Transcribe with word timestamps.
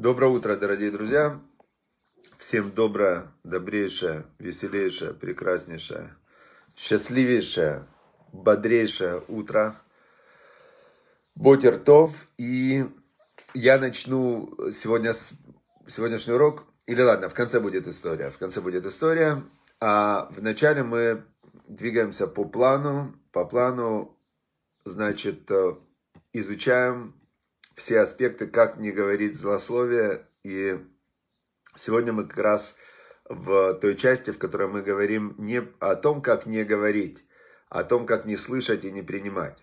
Доброе 0.00 0.30
утро, 0.30 0.56
дорогие 0.56 0.90
друзья. 0.90 1.38
Всем 2.38 2.70
доброе, 2.70 3.24
добрейшее, 3.44 4.24
веселейшее, 4.38 5.12
прекраснейшее, 5.12 6.16
счастливейшее, 6.74 7.86
бодрейшее 8.32 9.22
утро. 9.28 9.76
Ботертов. 11.34 12.12
И 12.38 12.86
я 13.52 13.76
начну 13.76 14.48
сегодня 14.72 15.12
с 15.12 15.34
сегодняшний 15.86 16.32
урок. 16.32 16.64
Или 16.86 17.02
ладно, 17.02 17.28
в 17.28 17.34
конце 17.34 17.60
будет 17.60 17.86
история. 17.86 18.30
В 18.30 18.38
конце 18.38 18.62
будет 18.62 18.86
история. 18.86 19.42
А 19.80 20.30
вначале 20.34 20.82
мы 20.82 21.24
двигаемся 21.68 22.26
по 22.26 22.46
плану. 22.46 23.14
По 23.32 23.44
плану, 23.44 24.16
значит, 24.86 25.50
э, 25.50 25.74
изучаем 26.32 27.19
все 27.80 28.00
аспекты, 28.00 28.46
как 28.46 28.76
не 28.76 28.92
говорить 28.92 29.38
злословие. 29.38 30.26
И 30.42 30.78
сегодня 31.74 32.12
мы 32.12 32.26
как 32.26 32.36
раз 32.36 32.76
в 33.24 33.72
той 33.80 33.96
части, 33.96 34.32
в 34.32 34.38
которой 34.38 34.68
мы 34.68 34.82
говорим 34.82 35.34
не 35.38 35.66
о 35.78 35.94
том, 35.96 36.20
как 36.20 36.44
не 36.44 36.62
говорить, 36.62 37.24
а 37.70 37.80
о 37.80 37.84
том, 37.84 38.04
как 38.04 38.26
не 38.26 38.36
слышать 38.36 38.84
и 38.84 38.92
не 38.92 39.00
принимать. 39.00 39.56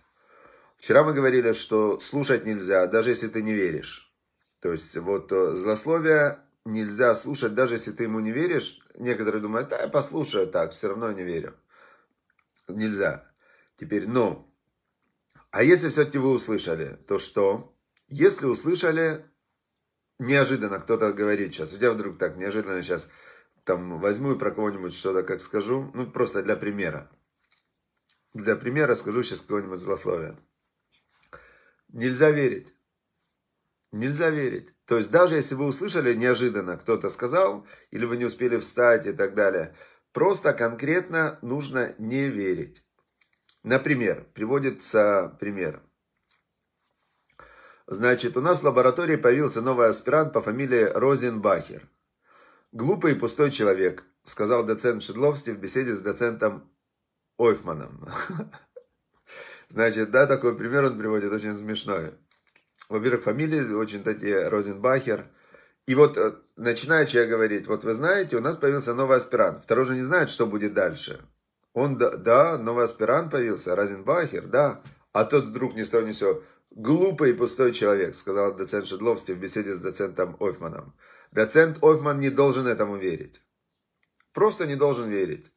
Вчера 0.78 1.04
мы 1.04 1.12
говорили, 1.12 1.52
что 1.52 2.00
слушать 2.00 2.44
нельзя, 2.44 2.88
даже 2.88 3.10
если 3.10 3.28
ты 3.28 3.40
не 3.40 3.54
веришь. 3.54 4.12
То 4.58 4.72
есть 4.72 4.96
вот 4.96 5.30
э, 5.30 5.54
злословие 5.54 6.40
нельзя 6.64 7.14
слушать, 7.14 7.54
даже 7.54 7.74
если 7.74 7.92
ты 7.92 8.02
ему 8.02 8.18
не 8.18 8.32
веришь. 8.32 8.80
Некоторые 8.96 9.40
думают, 9.40 9.68
да, 9.68 9.80
я 9.80 9.88
послушаю 9.88 10.48
так, 10.48 10.72
все 10.72 10.88
равно 10.88 11.12
не 11.12 11.22
верю. 11.22 11.54
Нельзя. 12.66 13.22
Теперь, 13.76 14.08
но, 14.08 14.52
а 15.52 15.62
если 15.62 15.88
все-таки 15.88 16.18
вы 16.18 16.30
услышали, 16.30 16.96
то 17.06 17.18
что? 17.18 17.77
Если 18.08 18.46
услышали, 18.46 19.24
неожиданно 20.18 20.80
кто-то 20.80 21.12
говорит 21.12 21.52
сейчас, 21.52 21.72
у 21.72 21.76
тебя 21.76 21.92
вдруг 21.92 22.18
так 22.18 22.36
неожиданно 22.36 22.82
сейчас, 22.82 23.10
там, 23.64 24.00
возьму 24.00 24.32
и 24.32 24.38
про 24.38 24.50
кого-нибудь 24.50 24.94
что-то 24.94 25.22
как 25.22 25.40
скажу, 25.40 25.90
ну, 25.94 26.06
просто 26.10 26.42
для 26.42 26.56
примера. 26.56 27.10
Для 28.32 28.56
примера 28.56 28.94
скажу 28.94 29.22
сейчас 29.22 29.42
какое-нибудь 29.42 29.80
злословие. 29.80 30.38
Нельзя 31.88 32.30
верить. 32.30 32.72
Нельзя 33.92 34.30
верить. 34.30 34.72
То 34.86 34.96
есть 34.96 35.10
даже 35.10 35.34
если 35.34 35.54
вы 35.54 35.66
услышали 35.66 36.14
неожиданно, 36.14 36.78
кто-то 36.78 37.10
сказал, 37.10 37.66
или 37.90 38.06
вы 38.06 38.16
не 38.16 38.24
успели 38.24 38.58
встать 38.58 39.06
и 39.06 39.12
так 39.12 39.34
далее, 39.34 39.74
просто 40.12 40.54
конкретно 40.54 41.38
нужно 41.42 41.94
не 41.98 42.28
верить. 42.28 42.82
Например, 43.62 44.26
приводится 44.34 45.36
пример. 45.40 45.82
Значит, 47.90 48.36
у 48.36 48.42
нас 48.42 48.60
в 48.60 48.66
лаборатории 48.66 49.16
появился 49.16 49.62
новый 49.62 49.88
аспирант 49.88 50.34
по 50.34 50.42
фамилии 50.42 50.90
Розенбахер. 50.94 51.88
Глупый 52.70 53.12
и 53.12 53.14
пустой 53.14 53.50
человек, 53.50 54.04
сказал 54.24 54.62
доцент 54.62 55.02
Шедловский 55.02 55.54
в 55.54 55.58
беседе 55.58 55.96
с 55.96 56.00
доцентом 56.00 56.70
Ойфманом. 57.38 58.06
Значит, 59.70 60.10
да, 60.10 60.26
такой 60.26 60.54
пример 60.54 60.84
он 60.84 60.98
приводит, 60.98 61.32
очень 61.32 61.56
смешной. 61.56 62.12
Во-первых, 62.90 63.24
фамилия 63.24 63.64
очень 63.74 64.02
такие 64.02 64.48
Розенбахер. 64.48 65.26
И 65.86 65.94
вот 65.94 66.18
э, 66.18 66.34
начинает 66.56 67.08
человек 67.08 67.30
говорить, 67.30 67.66
вот 67.68 67.84
вы 67.84 67.94
знаете, 67.94 68.36
у 68.36 68.40
нас 68.40 68.56
появился 68.56 68.92
новый 68.92 69.16
аспирант. 69.16 69.62
Второй 69.62 69.86
же 69.86 69.94
не 69.94 70.02
знает, 70.02 70.28
что 70.28 70.46
будет 70.46 70.74
дальше. 70.74 71.20
Он, 71.72 71.96
да, 71.96 72.18
да 72.18 72.58
новый 72.58 72.84
аспирант 72.84 73.32
появился, 73.32 73.74
Розенбахер, 73.74 74.46
да. 74.46 74.82
А 75.12 75.24
тот 75.24 75.46
вдруг 75.46 75.74
ни 75.74 75.84
с 75.84 75.90
того 75.90 76.06
ни 76.06 76.12
сего, 76.12 76.42
Глупый 76.70 77.30
и 77.30 77.34
пустой 77.34 77.72
человек, 77.72 78.14
сказал 78.14 78.54
доцент 78.54 78.86
Шедловский 78.86 79.34
в 79.34 79.38
беседе 79.38 79.74
с 79.74 79.80
доцентом 79.80 80.36
Ойфманом. 80.38 80.94
Доцент 81.32 81.82
Ойфман 81.82 82.20
не 82.20 82.30
должен 82.30 82.66
этому 82.66 82.96
верить. 82.96 83.42
Просто 84.32 84.66
не 84.66 84.76
должен 84.76 85.08
верить. 85.08 85.50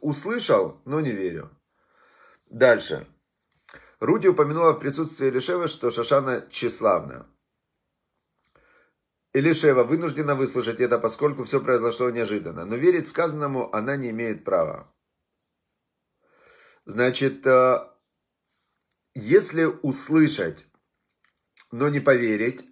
Услышал, 0.00 0.80
но 0.84 1.00
не 1.00 1.12
верю. 1.12 1.50
Дальше. 2.46 3.06
Руди 3.98 4.28
упомянула 4.28 4.72
в 4.72 4.80
присутствии 4.80 5.28
Элишева, 5.28 5.68
что 5.68 5.90
Шашана 5.90 6.46
тщеславна. 6.50 7.26
Элишева 9.32 9.84
вынуждена 9.84 10.34
выслушать 10.34 10.80
это, 10.80 10.98
поскольку 10.98 11.44
все 11.44 11.60
произошло 11.60 12.10
неожиданно. 12.10 12.66
Но 12.66 12.76
верить 12.76 13.08
сказанному 13.08 13.74
она 13.74 13.96
не 13.96 14.10
имеет 14.10 14.44
права. 14.44 14.92
Значит, 16.84 17.46
э, 17.46 17.91
если 19.14 19.64
услышать, 19.64 20.66
но 21.70 21.88
не 21.88 22.00
поверить, 22.00 22.64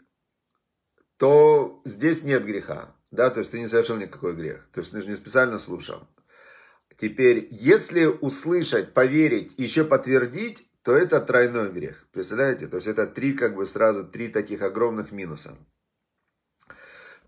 то 1.17 1.83
здесь 1.84 2.23
нет 2.23 2.45
греха. 2.45 2.97
Да, 3.11 3.31
то 3.31 3.41
есть 3.41 3.51
ты 3.51 3.59
не 3.59 3.67
совершил 3.67 3.97
никакой 3.97 4.34
грех. 4.34 4.69
То 4.73 4.81
есть 4.81 4.93
ты 4.93 5.01
же 5.01 5.09
не 5.09 5.17
специально 5.17 5.59
слушал. 5.59 6.09
Теперь, 6.97 7.49
если 7.51 8.05
услышать, 8.05 8.95
поверить, 8.95 9.55
еще 9.59 9.84
подтвердить, 9.84 10.67
то 10.83 10.95
это 10.95 11.21
тройной 11.21 11.71
грех. 11.71 12.06
Представляете? 12.12 12.67
То 12.67 12.77
есть 12.77 12.87
это 12.87 13.07
три, 13.07 13.33
как 13.33 13.55
бы 13.55 13.67
сразу, 13.67 14.07
три 14.07 14.28
таких 14.28 14.62
огромных 14.62 15.11
минуса. 15.11 15.57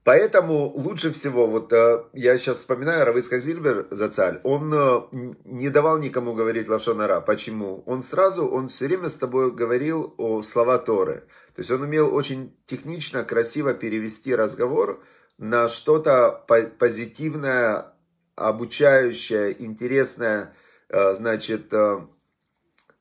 Поэтому 0.05 0.69
лучше 0.75 1.13
всего, 1.13 1.47
вот 1.47 1.73
э, 1.73 2.05
я 2.13 2.37
сейчас 2.37 2.59
вспоминаю 2.59 3.07
Равыцкак 3.07 3.41
Зильбер 3.41 3.87
за 3.93 4.09
царь, 4.09 4.41
он 4.43 4.73
э, 4.75 5.03
не 5.45 5.71
давал 5.71 5.99
никому 5.99 6.35
говорить 6.35 6.69
лошонара. 6.69 7.21
Почему? 7.21 7.85
Он 7.87 8.03
сразу, 8.03 8.49
он 8.49 8.67
все 8.67 8.87
время 8.87 9.09
с 9.09 9.17
тобой 9.17 9.53
говорил 9.53 10.13
о 10.19 10.43
слова 10.43 10.79
Торы. 10.79 11.21
То 11.55 11.61
есть 11.61 11.71
он 11.71 11.83
умел 11.83 12.13
очень 12.13 12.57
технично, 12.65 13.23
красиво 13.23 13.75
перевести 13.75 14.35
разговор 14.35 15.05
на 15.39 15.69
что-то 15.69 16.45
позитивное, 16.81 17.95
обучающее, 18.35 19.63
интересное, 19.65 20.53
э, 20.89 21.15
значит, 21.15 21.73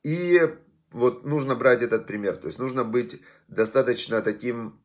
и 0.04 0.40
вот 0.92 1.24
нужно 1.24 1.56
брать 1.56 1.82
этот 1.82 2.06
пример. 2.06 2.36
То 2.36 2.46
есть 2.46 2.60
нужно 2.60 2.84
быть 2.84 3.20
достаточно 3.48 4.20
таким 4.22 4.81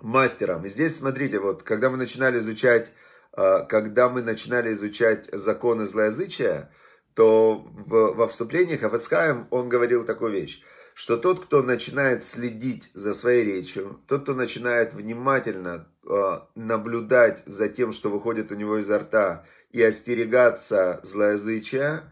мастером. 0.00 0.64
И 0.64 0.68
здесь, 0.68 0.96
смотрите, 0.96 1.38
вот, 1.38 1.62
когда 1.62 1.90
мы 1.90 1.96
начинали 1.96 2.38
изучать, 2.38 2.92
а, 3.32 3.64
когда 3.64 4.08
мы 4.08 4.22
начинали 4.22 4.72
изучать 4.72 5.28
законы 5.32 5.86
злоязычия, 5.86 6.70
то 7.14 7.66
в, 7.72 8.14
во 8.14 8.28
вступлениях 8.28 8.80
Хафацхаем 8.80 9.48
он 9.50 9.68
говорил 9.68 10.04
такую 10.04 10.32
вещь, 10.32 10.62
что 10.94 11.16
тот, 11.16 11.44
кто 11.44 11.62
начинает 11.62 12.24
следить 12.24 12.90
за 12.94 13.14
своей 13.14 13.44
речью, 13.44 14.00
тот, 14.06 14.22
кто 14.22 14.34
начинает 14.34 14.94
внимательно 14.94 15.88
э, 16.08 16.38
наблюдать 16.54 17.42
за 17.46 17.68
тем, 17.68 17.92
что 17.92 18.10
выходит 18.10 18.52
у 18.52 18.54
него 18.54 18.78
изо 18.78 18.98
рта, 18.98 19.44
и 19.70 19.82
остерегаться 19.82 21.00
злоязычия, 21.02 22.02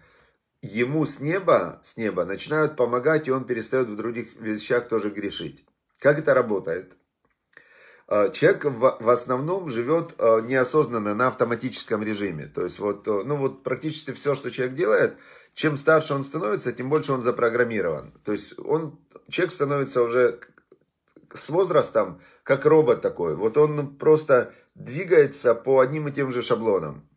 ему 0.63 1.05
с 1.05 1.21
неба, 1.21 1.79
с 1.83 1.97
неба 1.97 2.25
начинают 2.25 2.77
помогать, 2.77 3.29
и 3.29 3.31
он 3.31 3.45
перестает 3.45 3.89
в 3.89 3.97
других 3.97 4.35
вещах 4.41 4.89
тоже 4.89 5.11
грешить. 5.11 5.65
Как 5.99 6.19
это 6.19 6.35
работает? 6.35 6.97
Э, 8.09 8.31
человек 8.33 8.65
в, 8.65 8.99
в 9.01 9.09
основном 9.09 9.69
живет 9.69 10.15
э, 10.19 10.41
неосознанно 10.43 11.15
на 11.15 11.27
автоматическом 11.29 12.03
режиме. 12.03 12.47
То 12.47 12.63
есть 12.63 12.79
вот, 12.79 13.07
э, 13.09 13.23
ну 13.25 13.37
вот 13.37 13.65
практически 13.65 14.13
все, 14.13 14.35
что 14.35 14.51
человек 14.51 14.77
делает, 14.77 15.17
чем 15.55 15.77
старше 15.77 16.15
он 16.15 16.23
становится, 16.23 16.73
тем 16.73 16.89
больше 16.89 17.13
он 17.13 17.23
запрограммирован. 17.23 18.13
То 18.25 18.33
есть 18.33 18.57
он, 18.59 19.01
человек 19.29 19.53
становится 19.53 20.03
уже 20.03 20.39
с 21.33 21.51
возрастом 21.51 22.21
как 22.45 22.65
робот 22.65 23.01
такой. 23.01 23.35
Вот 23.35 23.59
он 23.59 23.97
просто 23.97 24.53
двигается 24.77 25.55
по 25.55 25.81
одним 25.81 26.07
и 26.07 26.13
тем 26.13 26.31
же 26.31 26.43
шаблонам. 26.43 27.09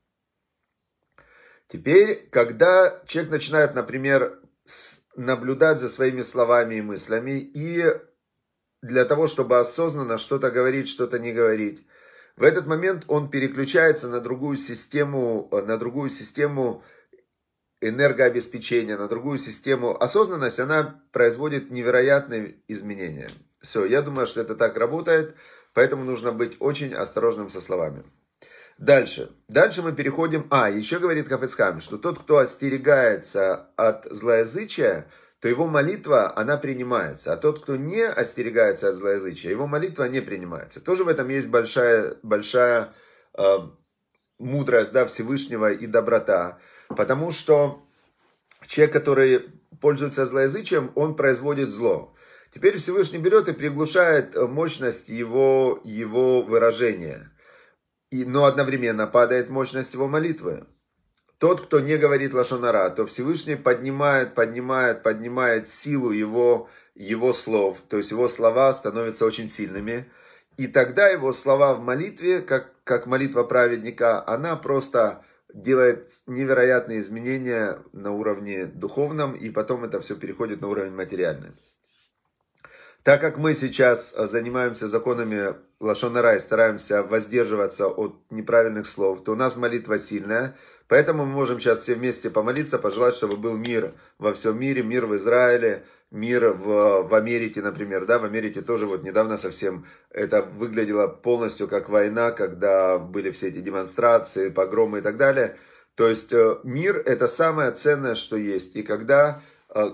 Теперь, 1.68 2.28
когда 2.32 3.00
человек 3.06 3.32
начинает, 3.32 3.76
например, 3.76 4.40
наблюдать 5.16 5.78
за 5.78 5.88
своими 5.88 6.22
словами 6.22 6.76
и 6.76 6.82
мыслями 6.82 7.40
и 7.40 7.94
для 8.82 9.06
того, 9.06 9.28
чтобы 9.28 9.60
осознанно 9.60 10.18
что-то 10.18 10.52
говорить, 10.52 10.88
что-то 10.88 11.20
не 11.20 11.32
говорить. 11.32 11.86
В 12.36 12.44
этот 12.44 12.68
момент 12.68 13.04
он 13.08 13.30
переключается 13.30 14.08
на 14.08 14.22
другую 14.22 14.58
систему, 14.58 15.50
на 15.52 15.78
другую 15.78 16.10
систему 16.10 16.84
энергообеспечения, 17.82 18.98
на 18.98 19.08
другую 19.08 19.38
систему. 19.38 20.02
Осознанность, 20.02 20.60
она 20.60 21.02
производит 21.12 21.70
невероятные 21.70 22.56
изменения. 22.68 23.30
Все, 23.62 23.86
я 23.86 24.02
думаю, 24.02 24.26
что 24.26 24.42
это 24.42 24.56
так 24.56 24.78
работает, 24.78 25.36
поэтому 25.74 26.04
нужно 26.04 26.32
быть 26.32 26.56
очень 26.60 26.94
осторожным 26.94 27.50
со 27.50 27.62
словами. 27.62 28.04
Дальше. 28.78 29.32
Дальше 29.50 29.82
мы 29.82 29.92
переходим... 29.92 30.48
А, 30.50 30.70
еще 30.70 31.00
говорит 31.00 31.28
Хафецхам, 31.28 31.82
что 31.82 31.98
тот, 31.98 32.20
кто 32.20 32.38
остерегается 32.38 33.68
от 33.76 34.06
злоязычия, 34.06 35.08
то 35.40 35.48
его 35.48 35.68
молитва, 35.68 36.34
она 36.38 36.58
принимается. 36.58 37.32
А 37.32 37.38
тот, 37.38 37.62
кто 37.62 37.78
не 37.78 38.04
остерегается 38.04 38.90
от 38.90 38.96
злоязычия, 38.96 39.52
его 39.52 39.68
молитва 39.68 40.04
не 40.06 40.22
принимается. 40.22 40.82
Тоже 40.82 41.04
в 41.06 41.08
этом 41.08 41.30
есть 41.30 41.48
большая, 41.48 42.16
большая 42.24 42.94
э, 43.38 43.58
мудрость 44.38 44.92
да, 44.92 45.06
Всевышнего 45.06 45.72
и 45.72 45.88
доброта. 45.88 46.60
Потому 46.90 47.32
что 47.32 47.82
человек, 48.68 48.94
который 48.94 49.40
пользуется 49.80 50.26
злоязычием, 50.26 50.92
он 50.96 51.16
производит 51.16 51.70
зло. 51.70 52.14
Теперь 52.52 52.78
Всевышний 52.78 53.20
берет 53.20 53.48
и 53.48 53.54
приглушает 53.54 54.36
мощность 54.36 55.08
его, 55.08 55.80
его 55.86 56.42
выражения. 56.42 57.32
И, 58.10 58.26
но 58.26 58.46
одновременно 58.46 59.08
падает 59.08 59.50
мощность 59.50 59.94
его 59.94 60.08
молитвы. 60.08 60.66
Тот, 61.40 61.62
кто 61.62 61.80
не 61.80 61.98
говорит 61.98 62.34
лошонара, 62.34 62.90
то 62.90 63.06
Всевышний 63.06 63.56
поднимает, 63.56 64.36
поднимает, 64.36 65.04
поднимает 65.04 65.70
силу 65.70 66.12
его, 66.12 66.70
его 66.96 67.32
слов. 67.32 67.82
То 67.88 67.96
есть 67.98 68.12
его 68.12 68.28
слова 68.28 68.74
становятся 68.74 69.26
очень 69.26 69.48
сильными. 69.48 70.06
И 70.58 70.68
тогда 70.68 71.08
его 71.08 71.32
слова 71.32 71.74
в 71.74 71.80
молитве, 71.82 72.42
как, 72.42 72.74
как 72.84 73.06
молитва 73.06 73.44
праведника, 73.44 74.22
она 74.28 74.58
просто 74.58 75.24
делает 75.54 76.12
невероятные 76.28 77.00
изменения 77.00 77.80
на 77.94 78.12
уровне 78.12 78.66
духовном, 78.66 79.34
и 79.34 79.50
потом 79.50 79.86
это 79.86 80.02
все 80.02 80.16
переходит 80.16 80.60
на 80.60 80.68
уровень 80.68 80.92
материальный. 80.92 81.52
Так 83.04 83.22
как 83.22 83.38
мы 83.38 83.54
сейчас 83.54 84.14
занимаемся 84.14 84.90
законами 84.90 85.56
Лашонара 85.80 86.36
и 86.36 86.40
стараемся 86.40 87.02
воздерживаться 87.02 87.88
от 87.88 88.18
неправильных 88.30 88.88
слов, 88.88 89.24
то 89.24 89.32
у 89.32 89.36
нас 89.36 89.56
молитва 89.56 89.98
сильная, 89.98 90.56
поэтому 90.90 91.26
мы 91.26 91.32
можем 91.32 91.60
сейчас 91.60 91.80
все 91.80 91.96
вместе 91.96 92.30
помолиться, 92.30 92.78
пожелать, 92.78 93.16
чтобы 93.16 93.38
был 93.38 93.56
мир 93.56 93.94
во 94.18 94.34
всем 94.34 94.60
мире, 94.60 94.84
мир 94.84 95.06
в 95.06 95.16
Израиле, 95.16 95.86
мир 96.12 96.50
в, 96.50 97.08
в 97.08 97.14
Америке, 97.14 97.62
например, 97.62 98.06
да, 98.06 98.20
в 98.20 98.26
Америке 98.26 98.62
тоже 98.62 98.86
вот 98.86 99.04
недавно 99.04 99.38
совсем 99.38 99.86
это 100.10 100.42
выглядело 100.42 101.08
полностью 101.08 101.70
как 101.70 101.88
война, 101.88 102.32
когда 102.32 102.98
были 102.98 103.32
все 103.32 103.48
эти 103.48 103.60
демонстрации, 103.60 104.50
погромы 104.50 104.98
и 104.98 105.02
так 105.02 105.16
далее. 105.16 105.56
То 105.96 106.08
есть 106.08 106.34
э, 106.34 106.58
мир 106.64 106.98
это 106.98 107.28
самое 107.28 107.72
ценное, 107.72 108.16
что 108.16 108.36
есть. 108.36 108.76
И 108.76 108.84
когда 108.84 109.42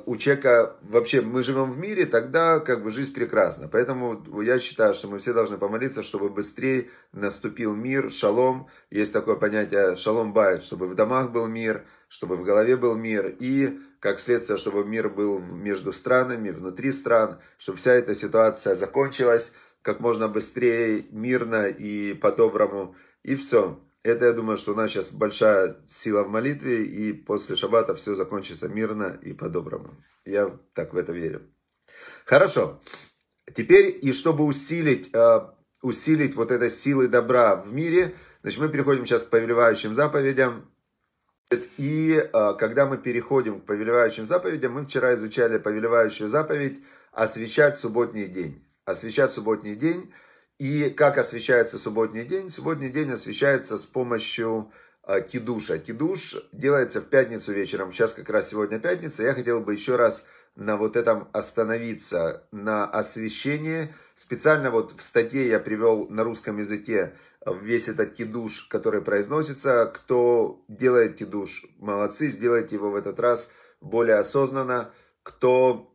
у 0.05 0.15
человека 0.15 0.77
вообще 0.83 1.21
мы 1.21 1.43
живем 1.43 1.69
в 1.69 1.77
мире, 1.77 2.05
тогда 2.05 2.59
как 2.59 2.81
бы 2.81 2.91
жизнь 2.91 3.13
прекрасна. 3.13 3.67
Поэтому 3.67 4.41
я 4.41 4.57
считаю, 4.59 4.93
что 4.93 5.09
мы 5.09 5.19
все 5.19 5.33
должны 5.33 5.57
помолиться, 5.57 6.01
чтобы 6.01 6.29
быстрее 6.29 6.89
наступил 7.11 7.75
мир, 7.75 8.09
шалом. 8.09 8.67
Есть 8.89 9.11
такое 9.11 9.35
понятие 9.35 9.97
шалом 9.97 10.31
бает, 10.31 10.63
чтобы 10.63 10.87
в 10.87 10.95
домах 10.95 11.31
был 11.31 11.47
мир, 11.47 11.85
чтобы 12.07 12.37
в 12.37 12.43
голове 12.43 12.77
был 12.77 12.95
мир. 12.95 13.35
И 13.39 13.77
как 13.99 14.19
следствие, 14.19 14.57
чтобы 14.57 14.85
мир 14.85 15.09
был 15.09 15.39
между 15.39 15.91
странами, 15.91 16.51
внутри 16.51 16.93
стран, 16.93 17.39
чтобы 17.57 17.77
вся 17.77 17.93
эта 17.93 18.15
ситуация 18.15 18.75
закончилась 18.75 19.51
как 19.81 19.99
можно 19.99 20.27
быстрее, 20.27 21.05
мирно 21.11 21.67
и 21.67 22.13
по-доброму. 22.13 22.95
И 23.23 23.35
все. 23.35 23.79
Это, 24.05 24.25
я 24.25 24.33
думаю, 24.33 24.55
что 24.55 24.73
у 24.73 24.75
нас 24.75 24.91
сейчас 24.91 25.11
большая 25.11 25.77
сила 25.87 26.23
в 26.23 26.29
молитве, 26.29 26.83
и 26.83 27.11
после 27.11 27.55
шаббата 27.55 27.95
все 27.95 28.13
закончится 28.13 28.67
мирно 28.67 29.17
и 29.19 29.33
по-доброму. 29.33 29.97
Я 30.25 30.59
так 30.75 30.93
в 30.93 30.97
это 30.97 31.11
верю. 31.11 31.41
Хорошо. 32.23 32.79
Теперь, 33.51 33.97
и 33.99 34.13
чтобы 34.13 34.45
усилить, 34.45 35.09
э, 35.11 35.39
усилить 35.81 36.35
вот 36.35 36.51
этой 36.51 36.69
силы 36.69 37.07
добра 37.07 37.55
в 37.55 37.73
мире, 37.73 38.13
значит, 38.43 38.59
мы 38.59 38.69
переходим 38.69 39.07
сейчас 39.07 39.23
к 39.23 39.31
повелевающим 39.31 39.95
заповедям. 39.95 40.71
И 41.77 42.29
а, 42.31 42.53
когда 42.53 42.85
мы 42.85 42.99
переходим 42.99 43.59
к 43.59 43.65
повелевающим 43.65 44.27
заповедям, 44.27 44.73
мы 44.73 44.85
вчера 44.85 45.15
изучали 45.15 45.57
повелевающую 45.57 46.29
заповедь 46.29 46.79
освещать 47.11 47.79
субботний 47.79 48.27
день. 48.27 48.63
Освещать 48.85 49.31
субботний 49.31 49.75
день. 49.75 50.13
И 50.57 50.89
как 50.89 51.17
освещается 51.17 51.77
субботний 51.77 52.23
день? 52.23 52.49
Субботний 52.49 52.89
день 52.89 53.11
освещается 53.11 53.77
с 53.77 53.85
помощью 53.85 54.71
а, 55.03 55.19
кидуша. 55.19 55.77
Кидуш 55.79 56.37
делается 56.53 57.01
в 57.01 57.05
пятницу 57.05 57.51
вечером. 57.51 57.91
Сейчас 57.91 58.13
как 58.13 58.29
раз 58.29 58.49
сегодня 58.49 58.79
пятница. 58.79 59.23
Я 59.23 59.33
хотел 59.33 59.59
бы 59.59 59.73
еще 59.73 59.97
раз 59.97 60.25
на 60.55 60.77
вот 60.77 60.95
этом 60.95 61.27
остановиться, 61.33 62.47
на 62.53 62.85
освещении. 62.85 63.93
Специально 64.15 64.71
вот 64.71 64.93
в 64.97 65.01
статье 65.01 65.45
я 65.45 65.59
привел 65.59 66.07
на 66.07 66.23
русском 66.23 66.57
языке 66.57 67.15
весь 67.45 67.89
этот 67.89 68.13
кидуш, 68.13 68.67
который 68.69 69.01
произносится. 69.01 69.91
Кто 69.93 70.63
делает 70.69 71.17
кидуш, 71.17 71.65
молодцы, 71.79 72.29
сделайте 72.29 72.75
его 72.75 72.91
в 72.91 72.95
этот 72.95 73.19
раз 73.19 73.49
более 73.81 74.19
осознанно. 74.19 74.93
Кто 75.23 75.93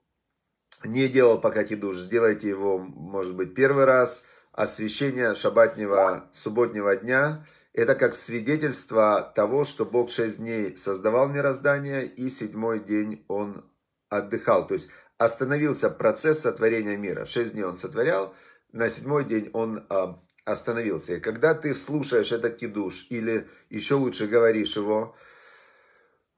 не 0.84 1.08
делал 1.08 1.40
пока 1.40 1.64
кидуш, 1.64 1.96
сделайте 1.96 2.48
его, 2.48 2.78
может 2.78 3.34
быть, 3.34 3.54
первый 3.54 3.86
раз. 3.86 4.24
Освящение 4.52 5.34
шабатнего 5.34 6.28
субботнего 6.32 6.96
дня– 6.96 7.46
это 7.72 7.94
как 7.94 8.14
свидетельство 8.14 9.32
того, 9.34 9.64
что 9.64 9.84
Бог 9.84 10.10
шесть 10.10 10.38
дней 10.38 10.76
создавал 10.76 11.28
мироздание, 11.28 12.04
и 12.04 12.28
седьмой 12.28 12.80
день 12.80 13.24
Он 13.28 13.64
отдыхал. 14.08 14.66
То 14.66 14.74
есть 14.74 14.90
остановился 15.18 15.88
процесс 15.88 16.40
сотворения 16.40 16.96
мира. 16.96 17.24
Шесть 17.24 17.52
дней 17.52 17.62
Он 17.62 17.76
сотворял, 17.76 18.34
на 18.72 18.88
седьмой 18.88 19.24
день 19.24 19.50
Он 19.52 19.86
а, 19.88 20.20
остановился. 20.44 21.14
И 21.14 21.20
когда 21.20 21.54
ты 21.54 21.72
слушаешь 21.72 22.32
этот 22.32 22.56
кидуш, 22.56 23.06
или 23.10 23.48
еще 23.68 23.94
лучше 23.94 24.26
говоришь 24.26 24.76
его, 24.76 25.14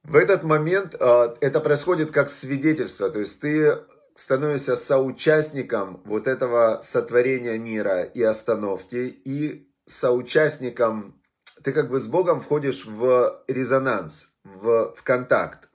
в 0.02 0.16
этот 0.16 0.42
момент 0.42 0.94
а, 1.00 1.34
это 1.40 1.60
происходит 1.60 2.10
как 2.10 2.28
свидетельство. 2.28 3.08
То 3.08 3.20
есть 3.20 3.40
ты 3.40 3.78
становишься 4.14 4.76
соучастником 4.76 6.02
вот 6.04 6.26
этого 6.26 6.80
сотворения 6.82 7.58
мира 7.58 8.02
и 8.02 8.22
остановки, 8.22 9.20
и 9.24 9.72
соучастником, 9.86 11.20
ты 11.62 11.72
как 11.72 11.88
бы 11.90 12.00
с 12.00 12.06
Богом 12.06 12.40
входишь 12.40 12.86
в 12.86 13.44
резонанс, 13.48 14.28
в, 14.44 14.94
в 14.94 15.02
контакт. 15.02 15.68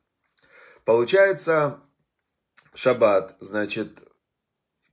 Получается, 0.85 1.79
шаббат, 2.73 3.35
значит, 3.39 3.99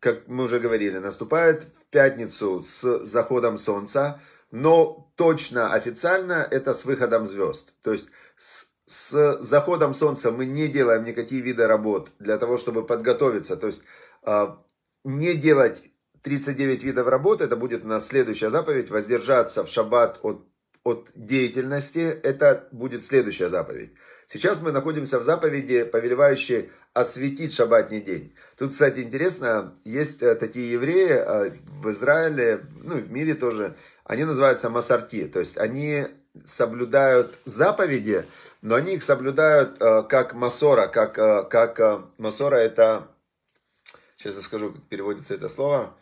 как 0.00 0.29
мы 0.29 0.44
уже 0.44 0.58
говорили, 0.58 0.99
наступает 0.99 1.62
в 1.62 1.85
пятницу 1.91 2.62
с 2.62 3.05
заходом 3.05 3.56
солнца, 3.56 4.20
но 4.50 5.12
точно 5.17 5.73
официально 5.73 6.46
это 6.50 6.75
с 6.75 6.85
выходом 6.85 7.26
звезд. 7.26 7.73
То 7.82 7.93
есть 7.93 8.08
с, 8.37 8.67
с 8.86 9.38
заходом 9.40 9.94
солнца 9.94 10.31
мы 10.31 10.44
не 10.44 10.69
делаем 10.69 11.04
никакие 11.04 11.40
виды 11.40 11.66
работ 11.66 12.10
для 12.19 12.38
того, 12.38 12.58
чтобы 12.58 12.84
подготовиться. 12.86 13.56
То 13.56 13.69
есть 13.69 13.82
э, 14.22 14.46
не 15.04 15.34
делать 15.34 15.82
39 16.22 16.84
видов 16.84 17.08
работ, 17.08 17.40
это 17.40 17.56
будет 17.56 17.84
на 17.84 18.00
следующая 18.00 18.50
заповедь, 18.50 18.90
воздержаться 18.90 19.64
в 19.64 19.69
шаббат 19.69 20.19
от, 20.22 20.46
от 20.82 21.10
деятельности, 21.14 21.98
это 21.98 22.69
будет 22.72 23.04
следующая 23.04 23.48
заповедь. 23.48 23.92
Сейчас 24.26 24.60
мы 24.62 24.72
находимся 24.72 25.19
в 25.19 25.22
заповеди, 25.22 25.84
повелевающей 25.84 26.70
осветить 26.94 27.52
шаббатний 27.52 28.00
день. 28.00 28.34
Тут, 28.56 28.70
кстати, 28.70 29.00
интересно, 29.00 29.75
есть 29.84 30.22
э, 30.22 30.34
такие 30.34 30.72
евреи 30.72 31.10
э, 31.10 31.50
в 31.81 31.90
Израиле, 31.90 32.60
ну 32.82 32.98
и 32.98 33.00
в 33.00 33.10
мире 33.10 33.34
тоже, 33.34 33.76
они 34.05 34.24
называются 34.24 34.70
масарти, 34.70 35.26
то 35.26 35.41
есть 35.41 35.58
они 35.58 36.06
соблюдают 36.44 37.38
заповеди, 37.44 38.26
но 38.62 38.74
они 38.74 38.94
их 38.94 39.03
соблюдают 39.03 39.81
э, 39.81 40.03
как 40.05 40.34
масора, 40.34 40.88
как, 40.88 41.14
как 41.48 42.05
масора 42.19 42.56
это, 42.56 43.08
сейчас 44.17 44.36
я 44.36 44.43
скажу, 44.43 44.72
как 44.72 44.82
переводится 44.84 45.34
это 45.34 45.48
слово, 45.48 45.94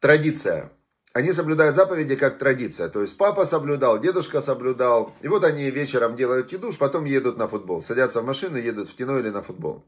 традиция. 0.00 0.72
Они 1.12 1.32
соблюдают 1.32 1.74
заповеди 1.74 2.14
как 2.14 2.38
традиция. 2.38 2.88
То 2.88 3.00
есть 3.00 3.16
папа 3.16 3.44
соблюдал, 3.44 3.98
дедушка 3.98 4.40
соблюдал. 4.40 5.12
И 5.22 5.28
вот 5.28 5.42
они 5.44 5.68
вечером 5.70 6.14
делают 6.14 6.46
кидуш, 6.46 6.78
потом 6.78 7.04
едут 7.04 7.36
на 7.36 7.48
футбол. 7.48 7.82
Садятся 7.82 8.20
в 8.20 8.24
машину, 8.24 8.58
едут 8.58 8.88
в 8.88 8.94
кино 8.94 9.18
или 9.18 9.28
на 9.30 9.42
футбол. 9.42 9.84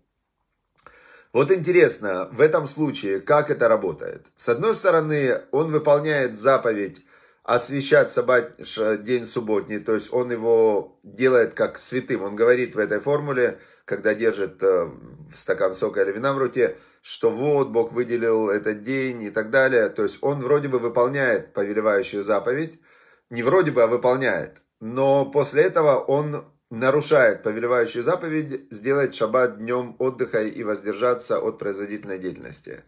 Вот 1.32 1.50
интересно, 1.50 2.28
в 2.32 2.40
этом 2.40 2.66
случае, 2.66 3.20
как 3.20 3.50
это 3.50 3.68
работает? 3.68 4.26
С 4.36 4.48
одной 4.48 4.74
стороны, 4.74 5.42
он 5.50 5.70
выполняет 5.70 6.38
заповедь 6.38 7.02
освещать 7.42 8.12
собак 8.12 8.54
день 9.02 9.26
субботний, 9.26 9.78
то 9.78 9.94
есть 9.94 10.12
он 10.12 10.30
его 10.30 10.98
делает 11.02 11.54
как 11.54 11.78
святым. 11.78 12.22
Он 12.22 12.36
говорит 12.36 12.74
в 12.74 12.78
этой 12.78 13.00
формуле, 13.00 13.58
когда 13.84 14.14
держит 14.14 14.62
э, 14.62 14.90
стакан 15.34 15.74
сока 15.74 16.02
или 16.02 16.12
вина 16.12 16.32
в 16.34 16.38
руке, 16.38 16.76
что 17.00 17.30
вот 17.30 17.70
Бог 17.70 17.92
выделил 17.92 18.48
этот 18.48 18.82
день 18.82 19.24
и 19.24 19.30
так 19.30 19.50
далее. 19.50 19.88
То 19.88 20.04
есть 20.04 20.18
он 20.20 20.40
вроде 20.40 20.68
бы 20.68 20.78
выполняет 20.78 21.52
повелевающую 21.52 22.22
заповедь, 22.22 22.80
не 23.28 23.42
вроде 23.42 23.72
бы, 23.72 23.82
а 23.82 23.88
выполняет. 23.88 24.62
Но 24.78 25.26
после 25.26 25.64
этого 25.64 25.96
он 25.96 26.44
нарушает 26.70 27.42
повелевающую 27.42 28.02
заповедь 28.02 28.66
сделать 28.70 29.14
шаббат 29.14 29.58
днем 29.58 29.96
отдыха 29.98 30.42
и 30.42 30.62
воздержаться 30.62 31.38
от 31.38 31.58
производительной 31.58 32.18
деятельности. 32.18 32.84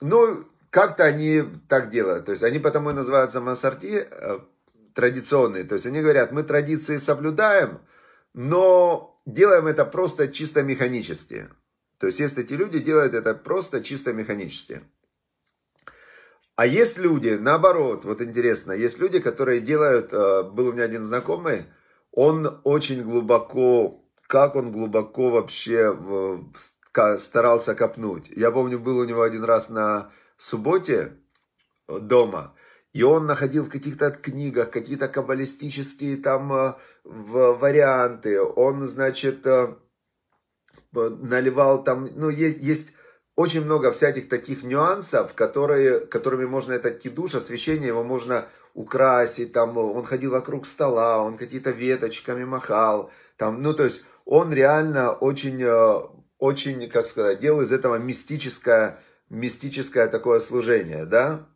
Ну, 0.00 0.44
как-то 0.72 1.04
они 1.04 1.44
так 1.68 1.90
делают. 1.90 2.24
То 2.24 2.32
есть 2.32 2.42
они 2.42 2.58
потому 2.58 2.90
и 2.90 2.94
называются 2.94 3.42
масарти 3.42 4.06
э, 4.10 4.38
традиционные. 4.94 5.64
То 5.64 5.74
есть 5.74 5.86
они 5.86 6.00
говорят, 6.00 6.32
мы 6.32 6.42
традиции 6.42 6.96
соблюдаем, 6.96 7.80
но 8.32 9.20
делаем 9.26 9.66
это 9.66 9.84
просто 9.84 10.28
чисто 10.28 10.62
механически. 10.62 11.48
То 11.98 12.06
есть 12.06 12.20
есть 12.20 12.38
эти 12.38 12.54
люди, 12.54 12.78
делают 12.78 13.12
это 13.12 13.34
просто 13.34 13.84
чисто 13.84 14.14
механически. 14.14 14.80
А 16.56 16.66
есть 16.66 16.96
люди, 16.96 17.36
наоборот, 17.38 18.06
вот 18.06 18.22
интересно, 18.22 18.72
есть 18.72 18.98
люди, 18.98 19.20
которые 19.20 19.60
делают, 19.60 20.10
э, 20.10 20.42
был 20.42 20.68
у 20.68 20.72
меня 20.72 20.84
один 20.84 21.02
знакомый, 21.02 21.66
он 22.12 22.60
очень 22.64 23.02
глубоко, 23.02 24.02
как 24.26 24.56
он 24.56 24.72
глубоко 24.72 25.28
вообще 25.30 25.94
старался 27.18 27.74
копнуть. 27.74 28.30
Я 28.34 28.50
помню, 28.50 28.78
был 28.78 28.98
у 28.98 29.04
него 29.04 29.20
один 29.20 29.44
раз 29.44 29.68
на 29.68 30.10
субботе 30.44 31.12
дома, 31.88 32.54
и 32.92 33.02
он 33.02 33.26
находил 33.26 33.64
в 33.64 33.70
каких-то 33.70 34.10
книгах 34.10 34.70
какие-то 34.70 35.08
каббалистические 35.08 36.16
там 36.18 36.52
э, 36.52 36.74
варианты. 37.04 38.40
Он, 38.40 38.86
значит, 38.86 39.46
э, 39.46 39.74
наливал 40.92 41.82
там, 41.84 42.08
ну, 42.14 42.28
есть, 42.28 42.58
есть 42.58 42.92
очень 43.34 43.64
много 43.64 43.92
всяких 43.92 44.28
таких 44.28 44.62
нюансов, 44.62 45.32
которые, 45.32 46.00
которыми 46.00 46.44
можно 46.44 46.74
этот 46.74 46.98
кидуш, 46.98 47.34
освещение 47.34 47.88
его 47.88 48.04
можно 48.04 48.46
украсить, 48.74 49.52
там, 49.52 49.76
он 49.78 50.04
ходил 50.04 50.32
вокруг 50.32 50.66
стола, 50.66 51.22
он 51.22 51.38
какие-то 51.38 51.70
веточками 51.70 52.44
махал, 52.44 53.10
там, 53.36 53.62
ну, 53.62 53.72
то 53.72 53.84
есть, 53.84 54.02
он 54.24 54.52
реально 54.52 55.12
очень, 55.12 55.62
э, 55.62 56.00
очень, 56.38 56.88
как 56.90 57.06
сказать, 57.06 57.40
делал 57.40 57.62
из 57.62 57.72
этого 57.72 57.96
мистическое, 57.96 58.98
мистическое 59.32 60.06
такое 60.08 60.38
служение, 60.38 61.06
да. 61.06 61.48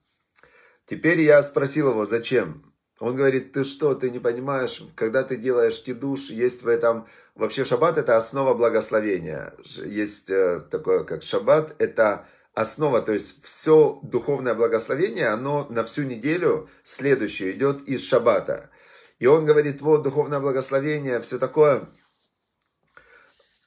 Теперь 0.86 1.20
я 1.20 1.42
спросил 1.42 1.90
его, 1.90 2.06
зачем? 2.06 2.74
Он 2.98 3.14
говорит, 3.14 3.52
ты 3.52 3.64
что, 3.64 3.94
ты 3.94 4.10
не 4.10 4.18
понимаешь, 4.18 4.82
когда 4.94 5.22
ты 5.22 5.36
делаешь 5.36 5.82
кидуш, 5.82 6.30
есть 6.30 6.62
в 6.62 6.68
этом... 6.68 7.06
Вообще 7.34 7.66
шаббат 7.66 7.98
это 7.98 8.16
основа 8.16 8.54
благословения. 8.54 9.52
Есть 9.84 10.30
э, 10.30 10.60
такое, 10.70 11.04
как 11.04 11.22
шаббат, 11.22 11.74
это 11.78 12.26
основа, 12.54 13.02
то 13.02 13.12
есть 13.12 13.44
все 13.44 14.00
духовное 14.02 14.54
благословение, 14.54 15.28
оно 15.28 15.66
на 15.68 15.84
всю 15.84 16.04
неделю 16.04 16.70
следующее 16.82 17.52
идет 17.52 17.82
из 17.82 18.02
шаббата. 18.02 18.70
И 19.18 19.26
он 19.26 19.44
говорит, 19.44 19.82
вот 19.82 20.02
духовное 20.02 20.40
благословение, 20.40 21.20
все 21.20 21.38
такое. 21.38 21.90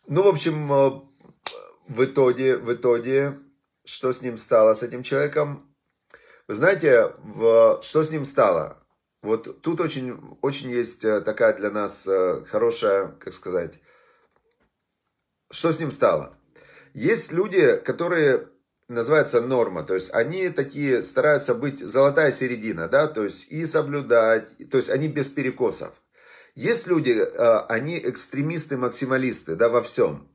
Ну, 0.07 0.23
в 0.23 0.27
общем, 0.27 0.73
э, 0.73 0.91
в 1.87 2.05
итоге, 2.05 2.57
в 2.57 2.73
итоге, 2.73 3.35
что 3.89 4.11
с 4.11 4.21
ним 4.21 4.37
стало, 4.37 4.75
с 4.75 4.83
этим 4.83 5.01
человеком? 5.01 5.75
Вы 6.47 6.55
знаете, 6.55 7.11
в, 7.17 7.79
что 7.81 8.03
с 8.03 8.11
ним 8.11 8.23
стало? 8.23 8.77
Вот 9.21 9.61
тут 9.61 9.81
очень, 9.81 10.37
очень 10.41 10.69
есть 10.69 11.03
э, 11.03 11.21
такая 11.21 11.53
для 11.53 11.71
нас 11.71 12.07
э, 12.07 12.43
хорошая, 12.45 13.07
как 13.19 13.33
сказать, 13.33 13.79
что 15.51 15.71
с 15.71 15.79
ним 15.79 15.91
стало? 15.91 16.37
Есть 16.93 17.31
люди, 17.31 17.75
которые 17.77 18.47
называется 18.87 19.41
норма, 19.41 19.83
то 19.83 19.95
есть 19.95 20.13
они 20.13 20.49
такие 20.49 21.03
стараются 21.03 21.53
быть 21.53 21.79
золотая 21.79 22.31
середина, 22.31 22.87
да, 22.87 23.07
то 23.07 23.23
есть 23.23 23.51
и 23.51 23.65
соблюдать, 23.65 24.55
то 24.69 24.77
есть 24.77 24.89
они 24.89 25.07
без 25.07 25.29
перекосов. 25.29 25.93
Есть 26.55 26.87
люди, 26.87 27.11
э, 27.11 27.57
они 27.67 27.99
экстремисты-максималисты, 27.99 29.55
да, 29.55 29.69
во 29.69 29.81
всем. 29.81 30.28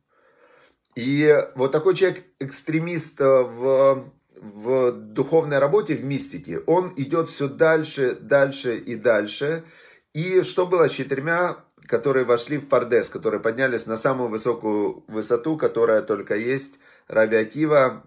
И 0.96 1.34
вот 1.54 1.72
такой 1.72 1.94
человек, 1.94 2.24
экстремист 2.38 3.18
в 3.20 4.12
в 4.44 4.92
духовной 4.92 5.58
работе, 5.58 5.96
в 5.96 6.04
мистике, 6.04 6.58
он 6.66 6.92
идет 6.96 7.28
все 7.28 7.48
дальше, 7.48 8.14
дальше 8.14 8.76
и 8.76 8.94
дальше. 8.94 9.64
И 10.12 10.42
что 10.42 10.66
было 10.66 10.88
с 10.88 10.92
четырьмя, 10.92 11.56
которые 11.86 12.24
вошли 12.24 12.58
в 12.58 12.68
Пардес, 12.68 13.08
которые 13.08 13.40
поднялись 13.40 13.86
на 13.86 13.96
самую 13.96 14.28
высокую 14.28 15.04
высоту, 15.08 15.56
которая 15.56 16.02
только 16.02 16.36
есть, 16.36 16.78
Раби 17.08 17.36
Акива, 17.36 18.04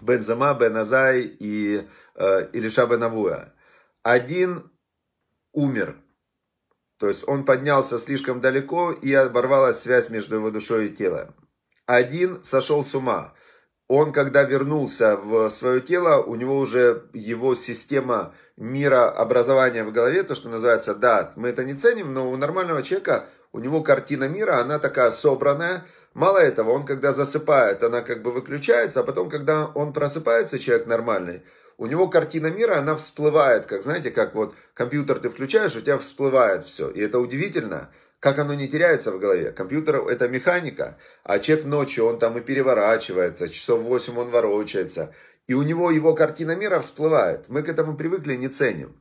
Бензама, 0.00 0.54
Беназай 0.54 1.22
и 1.22 1.86
э, 2.14 2.48
Илиша 2.52 2.86
Бенавуя. 2.86 3.52
Один 4.02 4.70
умер, 5.52 5.96
то 6.98 7.08
есть 7.08 7.24
он 7.26 7.44
поднялся 7.44 7.98
слишком 7.98 8.40
далеко 8.40 8.92
и 8.92 9.12
оборвалась 9.12 9.80
связь 9.80 10.08
между 10.08 10.36
его 10.36 10.50
душой 10.50 10.86
и 10.86 10.94
телом. 10.94 11.34
Один 11.88 12.44
сошел 12.44 12.84
с 12.84 12.94
ума 12.94 13.32
он, 13.88 14.12
когда 14.12 14.42
вернулся 14.42 15.16
в 15.16 15.48
свое 15.48 15.80
тело, 15.80 16.22
у 16.22 16.34
него 16.34 16.58
уже 16.58 17.04
его 17.14 17.54
система 17.54 18.34
мира 18.56 19.10
образования 19.10 19.82
в 19.82 19.92
голове, 19.92 20.22
то, 20.22 20.34
что 20.34 20.50
называется 20.50 20.94
дат, 20.94 21.36
мы 21.36 21.48
это 21.48 21.64
не 21.64 21.72
ценим, 21.72 22.12
но 22.12 22.30
у 22.30 22.36
нормального 22.36 22.82
человека, 22.82 23.24
у 23.52 23.60
него 23.60 23.82
картина 23.82 24.28
мира, 24.28 24.58
она 24.58 24.78
такая 24.78 25.10
собранная. 25.10 25.84
Мало 26.12 26.38
этого, 26.38 26.70
он 26.70 26.84
когда 26.84 27.12
засыпает, 27.12 27.82
она 27.82 28.02
как 28.02 28.22
бы 28.22 28.30
выключается, 28.30 29.00
а 29.00 29.04
потом, 29.04 29.30
когда 29.30 29.66
он 29.66 29.94
просыпается, 29.94 30.58
человек 30.58 30.86
нормальный, 30.86 31.42
у 31.78 31.86
него 31.86 32.08
картина 32.08 32.48
мира, 32.48 32.76
она 32.76 32.94
всплывает, 32.94 33.64
как, 33.64 33.82
знаете, 33.82 34.10
как 34.10 34.34
вот 34.34 34.54
компьютер 34.74 35.18
ты 35.18 35.30
включаешь, 35.30 35.76
у 35.76 35.80
тебя 35.80 35.96
всплывает 35.96 36.64
все. 36.64 36.90
И 36.90 37.00
это 37.00 37.20
удивительно. 37.20 37.88
Как 38.20 38.38
оно 38.40 38.54
не 38.54 38.66
теряется 38.66 39.12
в 39.12 39.20
голове? 39.20 39.52
Компьютер 39.52 39.96
это 40.08 40.28
механика, 40.28 40.98
а 41.22 41.38
человек 41.38 41.66
ночью, 41.66 42.04
он 42.04 42.18
там 42.18 42.36
и 42.36 42.40
переворачивается, 42.40 43.48
часов 43.48 43.82
8 43.82 44.18
он 44.18 44.30
ворочается, 44.30 45.14
и 45.46 45.54
у 45.54 45.62
него 45.62 45.92
его 45.92 46.14
картина 46.14 46.56
мира 46.56 46.80
всплывает. 46.80 47.44
Мы 47.48 47.62
к 47.62 47.68
этому 47.68 47.96
привыкли, 47.96 48.34
не 48.34 48.48
ценим. 48.48 48.96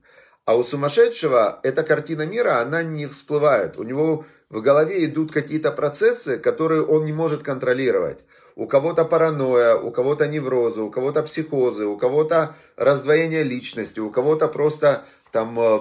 А 0.45 0.55
у 0.55 0.63
сумасшедшего 0.63 1.59
эта 1.63 1.83
картина 1.83 2.25
мира, 2.25 2.59
она 2.62 2.83
не 2.83 3.07
всплывает. 3.07 3.77
У 3.77 3.83
него 3.83 4.25
в 4.50 4.62
голове 4.62 5.03
идут 5.05 5.31
какие-то 5.31 5.71
процессы, 5.71 6.38
которые 6.38 6.83
он 6.86 7.05
не 7.05 7.12
может 7.12 7.43
контролировать. 7.43 8.19
У 8.55 8.65
кого-то 8.67 9.03
паранойя, 9.03 9.75
у 9.75 9.91
кого-то 9.91 10.27
неврозы, 10.27 10.81
у 10.81 10.89
кого-то 10.89 11.24
психозы, 11.24 11.86
у 11.86 11.97
кого-то 11.97 12.55
раздвоение 12.75 13.43
личности, 13.43 14.00
у 14.00 14.09
кого-то 14.09 14.47
просто 14.47 15.03
там 15.31 15.59
э, 15.59 15.79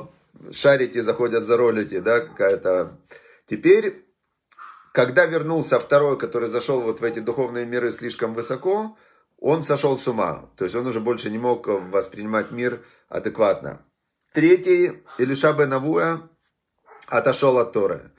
шарики 0.53 1.01
заходят 1.01 1.45
за 1.45 1.57
ролики, 1.57 2.01
да, 2.01 2.21
какая-то 2.21 2.97
Теперь, 3.47 4.05
когда 4.93 5.27
вернулся 5.27 5.79
второй, 5.79 6.19
который 6.19 6.49
зашел 6.49 6.81
вот 6.81 7.01
в 7.01 7.05
эти 7.05 7.21
духовные 7.21 7.65
миры 7.65 7.91
слишком 7.91 8.35
высоко, 8.35 8.97
он 9.39 9.63
сошел 9.63 9.97
с 9.97 10.09
ума. 10.09 10.51
То 10.57 10.65
есть 10.65 10.75
он 10.75 10.87
уже 10.87 11.01
больше 11.01 11.31
не 11.31 11.39
мог 11.39 11.67
воспринимать 11.67 12.51
мир 12.51 12.85
адекватно. 13.09 13.85
Третий, 14.33 15.03
Илиша 15.19 15.53
бен 15.53 15.73
отошел 17.07 17.59
от 17.59 17.73
Торы. 17.73 18.13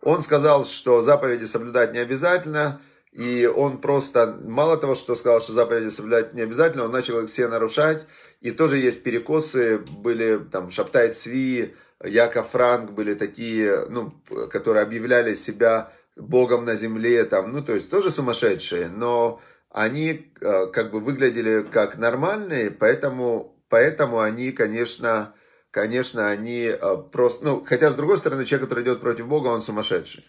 Он 0.00 0.20
сказал, 0.20 0.64
что 0.64 1.00
заповеди 1.00 1.44
соблюдать 1.44 1.92
не 1.92 2.00
обязательно, 2.00 2.80
и 3.12 3.46
он 3.46 3.78
просто, 3.78 4.38
мало 4.42 4.78
того, 4.78 4.94
что 4.94 5.14
сказал, 5.14 5.40
что 5.42 5.52
заповеди 5.52 5.90
соблюдать 5.90 6.32
не 6.32 6.40
обязательно, 6.40 6.84
он 6.84 6.92
начал 6.92 7.20
их 7.20 7.28
все 7.28 7.46
нарушать. 7.46 8.06
И 8.40 8.50
тоже 8.50 8.78
есть 8.78 9.02
перекосы, 9.02 9.78
были 9.78 10.38
там 10.38 10.70
Шаптай 10.70 11.12
Цви, 11.12 11.74
Яков 12.02 12.50
Франк 12.50 12.90
были 12.92 13.14
такие, 13.14 13.84
ну, 13.88 14.12
которые 14.50 14.82
объявляли 14.82 15.34
себя 15.34 15.92
богом 16.16 16.64
на 16.64 16.74
земле, 16.74 17.24
там, 17.24 17.52
ну, 17.52 17.62
то 17.62 17.74
есть 17.74 17.90
тоже 17.90 18.10
сумасшедшие, 18.10 18.88
но 18.88 19.40
они 19.70 20.32
э, 20.40 20.66
как 20.72 20.90
бы 20.90 21.00
выглядели 21.00 21.62
как 21.62 21.96
нормальные, 21.96 22.70
поэтому, 22.70 23.56
поэтому 23.68 24.20
они, 24.20 24.52
конечно, 24.52 25.34
конечно, 25.70 26.28
они 26.28 26.64
э, 26.64 26.96
просто, 27.12 27.44
ну, 27.44 27.64
хотя 27.64 27.90
с 27.90 27.94
другой 27.94 28.16
стороны, 28.16 28.44
человек, 28.44 28.68
который 28.68 28.84
идет 28.84 29.00
против 29.00 29.28
Бога, 29.28 29.48
он 29.48 29.62
сумасшедший. 29.62 30.24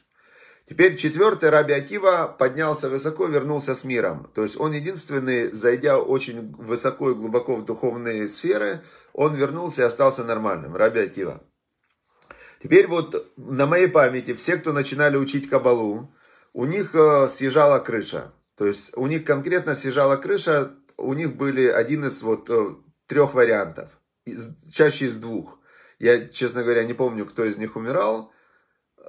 Теперь 0.65 0.95
четвертый 0.95 1.49
Раби 1.49 1.73
Акива 1.73 2.33
поднялся 2.39 2.89
высоко, 2.89 3.25
вернулся 3.25 3.75
с 3.75 3.83
миром. 3.83 4.31
То 4.33 4.43
есть 4.43 4.57
он 4.57 4.71
единственный, 4.71 5.51
зайдя 5.51 5.99
очень 5.99 6.53
высоко 6.55 7.11
и 7.11 7.15
глубоко 7.15 7.55
в 7.55 7.65
духовные 7.65 8.27
сферы, 8.29 8.81
он 9.11 9.35
вернулся 9.35 9.81
и 9.81 9.85
остался 9.85 10.23
нормальным. 10.23 10.75
Раби 10.75 11.01
Акива. 11.01 11.43
Теперь 12.61 12.87
вот 12.87 13.33
на 13.35 13.65
моей 13.65 13.87
памяти 13.87 14.33
все, 14.33 14.55
кто 14.55 14.71
начинали 14.71 15.17
учить 15.17 15.49
Кабалу, 15.49 16.09
у 16.53 16.63
них 16.63 16.95
э, 16.95 17.27
съезжала 17.27 17.79
крыша. 17.79 18.31
То 18.55 18.65
есть 18.65 18.95
у 18.95 19.07
них 19.07 19.25
конкретно 19.25 19.73
съезжала 19.73 20.15
крыша, 20.15 20.71
у 20.95 21.13
них 21.13 21.35
были 21.35 21.67
один 21.67 22.05
из 22.05 22.21
вот 22.21 22.49
э, 22.49 22.75
трех 23.07 23.33
вариантов, 23.33 23.89
чаще 24.71 25.05
из 25.05 25.17
двух. 25.17 25.59
Я, 25.99 26.27
честно 26.27 26.63
говоря, 26.63 26.85
не 26.85 26.93
помню, 26.93 27.25
кто 27.25 27.43
из 27.43 27.57
них 27.57 27.75
умирал, 27.75 28.32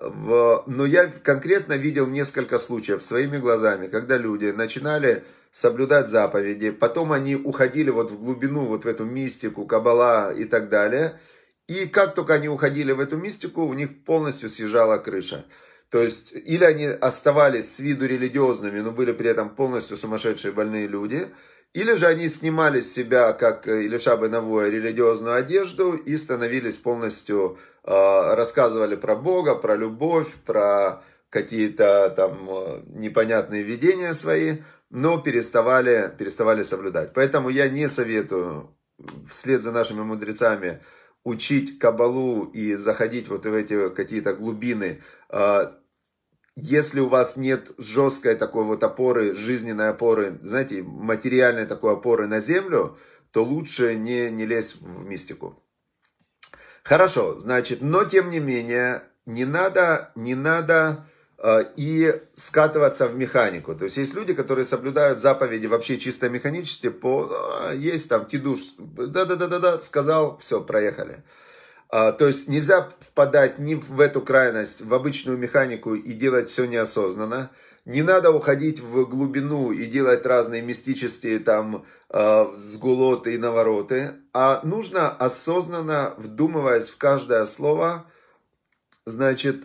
но 0.00 0.86
я 0.86 1.06
конкретно 1.06 1.74
видел 1.74 2.06
несколько 2.06 2.58
случаев 2.58 3.02
своими 3.02 3.38
глазами, 3.38 3.86
когда 3.86 4.16
люди 4.16 4.46
начинали 4.46 5.24
соблюдать 5.52 6.08
заповеди, 6.08 6.70
потом 6.70 7.12
они 7.12 7.36
уходили 7.36 7.90
вот 7.90 8.10
в 8.10 8.18
глубину, 8.18 8.64
вот 8.64 8.84
в 8.84 8.88
эту 8.88 9.04
мистику, 9.04 9.66
кабала 9.66 10.32
и 10.32 10.44
так 10.44 10.68
далее– 10.68 11.18
и 11.66 11.86
как 11.86 12.14
только 12.14 12.34
они 12.34 12.48
уходили 12.48 12.92
в 12.92 13.00
эту 13.00 13.16
мистику, 13.16 13.62
у 13.62 13.72
них 13.72 14.04
полностью 14.04 14.48
съезжала 14.48 14.98
крыша. 14.98 15.46
То 15.88 16.02
есть, 16.02 16.32
или 16.32 16.64
они 16.64 16.86
оставались 16.86 17.74
с 17.74 17.78
виду 17.78 18.06
религиозными, 18.06 18.80
но 18.80 18.90
были 18.90 19.12
при 19.12 19.30
этом 19.30 19.54
полностью 19.54 19.96
сумасшедшие 19.96 20.52
больные 20.52 20.86
люди, 20.86 21.26
или 21.74 21.94
же 21.94 22.06
они 22.06 22.28
снимали 22.28 22.80
с 22.80 22.92
себя, 22.92 23.32
как 23.32 23.66
Илиша 23.66 24.16
Беновое, 24.16 24.70
религиозную 24.70 25.34
одежду 25.34 25.92
и 25.92 26.16
становились 26.16 26.78
полностью, 26.78 27.58
э, 27.82 28.34
рассказывали 28.34 28.94
про 28.94 29.16
Бога, 29.16 29.56
про 29.56 29.74
любовь, 29.74 30.32
про 30.46 31.02
какие-то 31.30 32.14
там 32.16 32.48
э, 32.48 32.82
непонятные 32.86 33.64
видения 33.64 34.14
свои, 34.14 34.58
но 34.88 35.18
переставали, 35.18 36.14
переставали 36.16 36.62
соблюдать. 36.62 37.12
Поэтому 37.12 37.48
я 37.48 37.68
не 37.68 37.88
советую 37.88 38.70
вслед 39.28 39.60
за 39.60 39.72
нашими 39.72 40.02
мудрецами 40.02 40.80
учить 41.24 41.80
кабалу 41.80 42.44
и 42.44 42.76
заходить 42.76 43.28
вот 43.28 43.46
в 43.46 43.52
эти 43.52 43.88
какие-то 43.90 44.34
глубины, 44.34 45.02
а, 45.28 45.76
если 46.56 47.00
у 47.00 47.08
вас 47.08 47.37
нет 47.37 47.73
жесткой 47.78 48.37
такой 48.37 48.64
вот 48.64 48.82
опоры, 48.84 49.34
жизненной 49.34 49.88
опоры, 49.88 50.38
знаете, 50.40 50.82
материальной 50.82 51.66
такой 51.66 51.94
опоры 51.94 52.26
на 52.26 52.40
землю, 52.40 52.96
то 53.32 53.42
лучше 53.42 53.96
не, 53.96 54.30
не 54.30 54.46
лезть 54.46 54.80
в 54.80 55.04
мистику. 55.04 55.61
Хорошо, 56.84 57.38
значит, 57.38 57.80
но 57.80 58.04
тем 58.04 58.30
не 58.30 58.38
менее, 58.38 59.02
не 59.26 59.44
надо, 59.44 60.12
не 60.14 60.34
надо 60.34 61.06
э, 61.38 61.64
и 61.76 62.23
скатываться 62.34 63.08
в 63.08 63.16
механику. 63.16 63.75
То 63.75 63.84
есть 63.84 63.96
есть 63.96 64.14
люди, 64.14 64.34
которые 64.34 64.64
соблюдают 64.64 65.18
заповеди 65.18 65.66
вообще 65.66 65.96
чисто 65.96 66.28
механически, 66.28 66.90
по, 66.90 67.70
э, 67.70 67.76
есть 67.76 68.08
там 68.08 68.26
кидуш, 68.26 68.61
да-да-да-да, 68.78 69.80
сказал, 69.80 70.38
все, 70.38 70.61
проехали. 70.61 71.25
А, 71.96 72.10
то 72.10 72.26
есть 72.26 72.48
нельзя 72.48 72.88
впадать 72.98 73.60
ни 73.60 73.76
в 73.76 74.00
эту 74.00 74.20
крайность, 74.20 74.82
в 74.82 74.92
обычную 74.92 75.38
механику 75.38 75.94
и 75.94 76.12
делать 76.12 76.48
все 76.48 76.64
неосознанно. 76.64 77.52
Не 77.84 78.02
надо 78.02 78.32
уходить 78.32 78.80
в 78.80 79.04
глубину 79.04 79.70
и 79.70 79.84
делать 79.84 80.26
разные 80.26 80.60
мистические 80.60 81.38
там 81.38 81.84
э, 82.10 82.46
сгулоты 82.56 83.34
и 83.34 83.38
навороты, 83.38 84.14
а 84.32 84.60
нужно 84.64 85.08
осознанно, 85.08 86.14
вдумываясь 86.16 86.90
в 86.90 86.96
каждое 86.96 87.44
слово, 87.44 88.04
значит, 89.06 89.62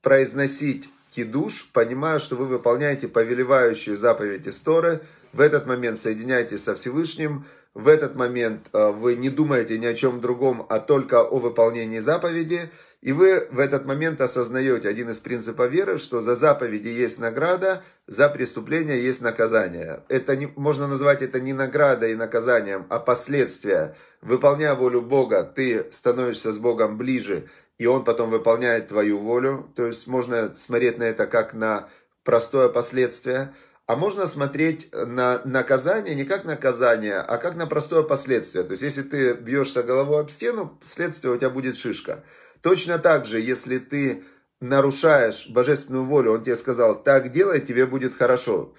произносить 0.00 0.88
кидуш, 1.14 1.68
понимая, 1.74 2.20
что 2.20 2.36
вы 2.36 2.46
выполняете 2.46 3.06
повелевающую 3.06 3.98
заповедь 3.98 4.48
истории, 4.48 5.00
в 5.36 5.40
этот 5.42 5.66
момент 5.66 5.98
соединяйтесь 5.98 6.64
со 6.64 6.74
Всевышним, 6.74 7.44
в 7.74 7.88
этот 7.88 8.14
момент 8.14 8.70
э, 8.72 8.90
вы 8.90 9.16
не 9.16 9.28
думаете 9.28 9.76
ни 9.76 9.84
о 9.84 9.92
чем 9.92 10.22
другом, 10.22 10.64
а 10.70 10.78
только 10.78 11.20
о 11.20 11.38
выполнении 11.38 11.98
заповеди, 11.98 12.70
и 13.02 13.12
вы 13.12 13.46
в 13.50 13.58
этот 13.60 13.84
момент 13.84 14.22
осознаете 14.22 14.88
один 14.88 15.10
из 15.10 15.18
принципов 15.20 15.70
веры, 15.70 15.98
что 15.98 16.22
за 16.22 16.34
заповеди 16.34 16.88
есть 16.88 17.18
награда, 17.18 17.82
за 18.06 18.30
преступление 18.30 19.04
есть 19.04 19.20
наказание. 19.20 20.02
Это 20.08 20.36
не, 20.36 20.46
можно 20.56 20.88
назвать 20.88 21.20
это 21.20 21.38
не 21.38 21.52
наградой 21.52 22.12
и 22.12 22.16
наказанием, 22.16 22.86
а 22.88 22.98
последствия. 22.98 23.94
Выполняя 24.22 24.74
волю 24.74 25.02
Бога, 25.02 25.42
ты 25.42 25.86
становишься 25.90 26.50
с 26.50 26.58
Богом 26.58 26.96
ближе, 26.96 27.46
и 27.76 27.84
Он 27.84 28.04
потом 28.04 28.30
выполняет 28.30 28.88
твою 28.88 29.18
волю. 29.18 29.70
То 29.76 29.86
есть 29.86 30.06
можно 30.06 30.54
смотреть 30.54 30.96
на 30.96 31.04
это 31.04 31.26
как 31.26 31.52
на 31.52 31.90
простое 32.24 32.70
последствие– 32.70 33.52
а 33.86 33.94
можно 33.94 34.26
смотреть 34.26 34.90
на 34.92 35.40
наказание 35.44 36.14
не 36.14 36.24
как 36.24 36.44
наказание, 36.44 37.18
а 37.18 37.38
как 37.38 37.54
на 37.54 37.66
простое 37.66 38.02
последствие. 38.02 38.64
То 38.64 38.72
есть, 38.72 38.82
если 38.82 39.02
ты 39.02 39.34
бьешься 39.34 39.82
головой 39.82 40.20
об 40.20 40.30
стену, 40.30 40.78
следствие 40.82 41.32
у 41.32 41.36
тебя 41.36 41.50
будет 41.50 41.76
шишка. 41.76 42.24
Точно 42.62 42.98
так 42.98 43.26
же, 43.26 43.40
если 43.40 43.78
ты 43.78 44.24
нарушаешь 44.60 45.48
божественную 45.48 46.04
волю, 46.04 46.32
он 46.32 46.42
тебе 46.42 46.56
сказал, 46.56 47.00
так 47.00 47.30
делай, 47.30 47.60
тебе 47.60 47.86
будет 47.86 48.14
хорошо. 48.14 48.74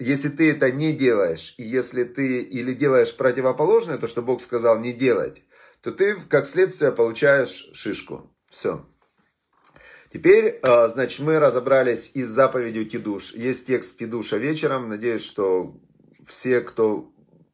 Если 0.00 0.28
ты 0.28 0.50
это 0.50 0.70
не 0.70 0.92
делаешь, 0.92 1.54
и 1.56 1.64
если 1.64 2.04
ты 2.04 2.40
или 2.40 2.72
делаешь 2.72 3.16
противоположное, 3.16 3.98
то, 3.98 4.08
что 4.08 4.22
Бог 4.22 4.40
сказал 4.40 4.78
не 4.80 4.92
делать, 4.92 5.42
то 5.82 5.92
ты, 5.92 6.16
как 6.28 6.46
следствие, 6.46 6.92
получаешь 6.92 7.70
шишку. 7.72 8.32
Все. 8.48 8.84
Теперь, 10.12 10.58
а, 10.62 10.88
значит, 10.88 11.20
мы 11.20 11.38
разобрались 11.38 12.10
и 12.14 12.22
с 12.22 12.28
заповедью 12.28 12.88
Кидуш. 12.88 13.34
Есть 13.34 13.66
текст 13.66 13.98
Кидуша 13.98 14.38
вечером. 14.38 14.88
Надеюсь, 14.88 15.22
что 15.22 15.76
все, 16.26 16.60
кто 16.60 17.12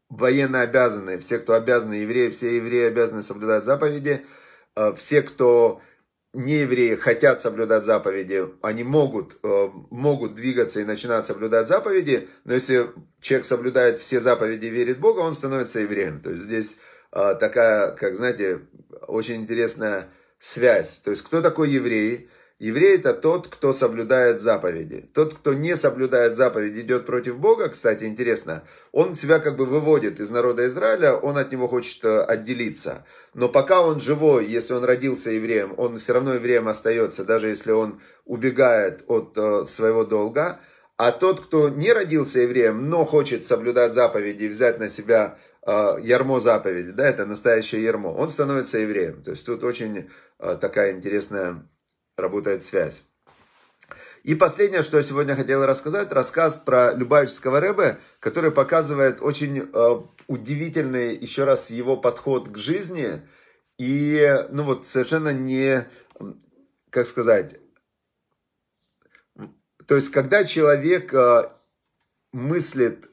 военно 0.09 0.61
обязаны, 0.61 1.19
все, 1.19 1.39
кто 1.39 1.55
обязаны 1.55 1.95
евреи, 1.95 2.31
все 2.31 2.57
евреи 2.57 2.87
обязаны 2.87 3.23
соблюдать 3.23 3.65
заповеди. 3.65 4.25
А, 4.77 4.95
все, 4.95 5.23
кто 5.23 5.81
не 6.33 6.59
евреи, 6.61 6.95
хотят 6.95 7.41
соблюдать 7.41 7.85
заповеди, 7.85 8.45
они 8.63 8.85
могут, 8.85 9.37
а, 9.43 9.73
могут 9.91 10.37
двигаться 10.37 10.81
и 10.81 10.85
начинать 10.85 11.25
соблюдать 11.25 11.67
заповеди, 11.67 12.29
но 12.45 12.55
если 12.55 12.89
человек 13.21 13.45
соблюдает 13.45 13.99
все 13.99 14.21
заповеди 14.21 14.67
и 14.67 14.71
верит 14.71 14.99
в 14.99 15.01
Бога, 15.01 15.21
он 15.21 15.35
становится 15.35 15.81
евреем. 15.81 16.21
То 16.21 16.31
есть 16.31 16.45
здесь 16.45 16.77
такая, 17.11 17.93
как 17.93 18.17
знаете, 18.17 18.63
очень 19.07 19.37
интересная 19.37 20.09
связь. 20.41 20.99
То 20.99 21.11
есть 21.11 21.23
кто 21.23 21.41
такой 21.41 21.71
еврей? 21.71 22.29
Еврей 22.65 22.97
это 22.97 23.13
тот, 23.13 23.49
кто 23.49 23.75
соблюдает 23.75 24.41
заповеди. 24.41 25.07
Тот, 25.13 25.35
кто 25.35 25.53
не 25.53 25.77
соблюдает 25.77 26.35
заповеди, 26.35 26.81
идет 26.81 27.05
против 27.05 27.37
Бога, 27.37 27.69
кстати, 27.69 28.05
интересно, 28.05 28.65
он 28.91 29.15
себя 29.15 29.39
как 29.39 29.57
бы 29.57 29.67
выводит 29.67 30.19
из 30.19 30.31
народа 30.31 30.67
Израиля, 30.67 31.13
он 31.13 31.37
от 31.37 31.53
него 31.53 31.69
хочет 31.69 32.03
э, 32.07 32.23
отделиться. 32.23 33.05
Но 33.35 33.51
пока 33.51 33.83
он 33.83 34.01
живой, 34.01 34.47
если 34.47 34.73
он 34.73 34.83
родился 34.83 35.31
евреем, 35.31 35.75
он 35.77 35.99
все 35.99 36.15
равно 36.15 36.33
евреем 36.33 36.67
остается, 36.67 37.27
даже 37.27 37.49
если 37.49 37.73
он 37.73 38.01
убегает 38.25 39.05
от 39.09 39.37
э, 39.37 39.67
своего 39.67 40.07
долга. 40.07 40.59
А 40.97 41.13
тот, 41.13 41.45
кто 41.45 41.69
не 41.69 41.93
родился 41.93 42.41
евреем, 42.41 42.89
но 42.89 43.05
хочет 43.05 43.45
соблюдать 43.45 43.93
заповеди 43.93 44.45
и 44.45 44.49
взять 44.49 44.79
на 44.79 44.89
себя 44.89 45.37
э, 45.67 45.97
ярмо 46.01 46.41
заповеди, 46.41 46.93
да, 46.93 47.07
это 47.07 47.27
настоящее 47.27 47.83
ярмо, 47.83 48.09
он 48.09 48.31
становится 48.31 48.79
евреем. 48.79 49.23
То 49.23 49.33
есть 49.33 49.45
тут 49.45 49.65
очень 49.65 50.09
такая 50.39 50.93
интересная 50.93 51.69
работает 52.17 52.63
связь. 52.65 53.05
И 54.23 54.35
последнее, 54.35 54.83
что 54.83 54.97
я 54.97 55.03
сегодня 55.03 55.37
хотел 55.37 55.67
рассказать, 55.67 56.11
рассказ 56.13 56.57
про 56.57 56.93
Любавического 56.95 57.61
Рэбе, 57.61 57.99
который 58.21 58.51
показывает 58.51 59.21
очень 59.21 59.71
э, 59.71 60.01
удивительный, 60.29 61.15
еще 61.15 61.45
раз, 61.45 61.69
его 61.71 61.99
подход 61.99 62.49
к 62.49 62.57
жизни. 62.57 63.21
И, 63.79 64.47
ну 64.51 64.63
вот, 64.63 64.87
совершенно 64.87 65.31
не, 65.31 65.87
как 66.91 67.07
сказать, 67.07 67.57
то 69.87 69.97
есть, 69.97 70.11
когда 70.11 70.45
человек 70.45 71.13
э, 71.13 71.51
мыслит 72.33 73.11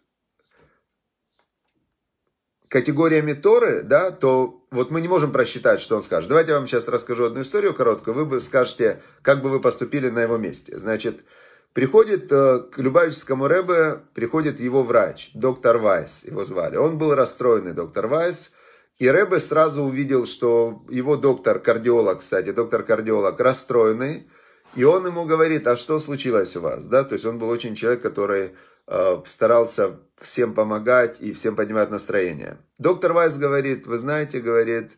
категориями 2.72 3.34
Торы, 3.34 3.82
да, 3.84 4.12
то 4.12 4.64
вот 4.72 4.92
мы 4.92 5.02
не 5.02 5.10
можем 5.10 5.34
просчитать, 5.34 5.82
что 5.82 5.98
он 5.98 6.04
скажет. 6.04 6.30
Давайте 6.30 6.52
я 6.52 6.58
вам 6.58 6.68
сейчас 6.68 6.88
расскажу 6.88 7.26
одну 7.26 7.42
историю 7.42 7.74
короткую, 7.74 8.16
вы 8.16 8.26
бы 8.26 8.40
скажете, 8.40 9.02
как 9.22 9.42
бы 9.42 9.50
вы 9.50 9.60
поступили 9.60 10.08
на 10.08 10.22
его 10.22 10.38
месте. 10.38 10.80
Значит, 10.80 11.26
приходит 11.74 12.32
э, 12.32 12.60
к 12.72 12.78
Любавическому 12.78 13.50
Рэбе, 13.50 14.00
приходит 14.14 14.62
его 14.62 14.84
врач, 14.84 15.32
доктор 15.34 15.80
Вайс, 15.80 16.24
его 16.24 16.46
звали. 16.46 16.78
Он 16.78 16.98
был 16.98 17.14
расстроенный, 17.14 17.74
доктор 17.74 18.08
Вайс, 18.08 18.52
и 19.00 19.10
Рэбе 19.10 19.40
сразу 19.40 19.84
увидел, 19.84 20.26
что 20.26 20.82
его 20.90 21.18
доктор, 21.18 21.60
кардиолог, 21.60 22.20
кстати, 22.20 22.54
доктор-кардиолог, 22.54 23.38
расстроенный, 23.38 24.30
и 24.76 24.84
он 24.84 25.06
ему 25.06 25.26
говорит, 25.26 25.68
а 25.68 25.76
что 25.78 26.00
случилось 26.00 26.56
у 26.56 26.62
вас, 26.62 26.86
да, 26.88 27.04
то 27.04 27.14
есть 27.14 27.26
он 27.26 27.40
был 27.40 27.50
очень 27.50 27.76
человек, 27.76 28.02
который 28.02 28.52
Э, 28.94 29.22
старался 29.26 30.00
всем 30.20 30.54
помогать 30.54 31.22
и 31.22 31.32
всем 31.32 31.56
поднимать 31.56 31.90
настроение. 31.92 32.58
Доктор 32.78 33.14
Вайс 33.14 33.38
говорит, 33.38 33.88
вы 33.88 33.98
знаете, 33.98 34.42
говорит, 34.42 34.98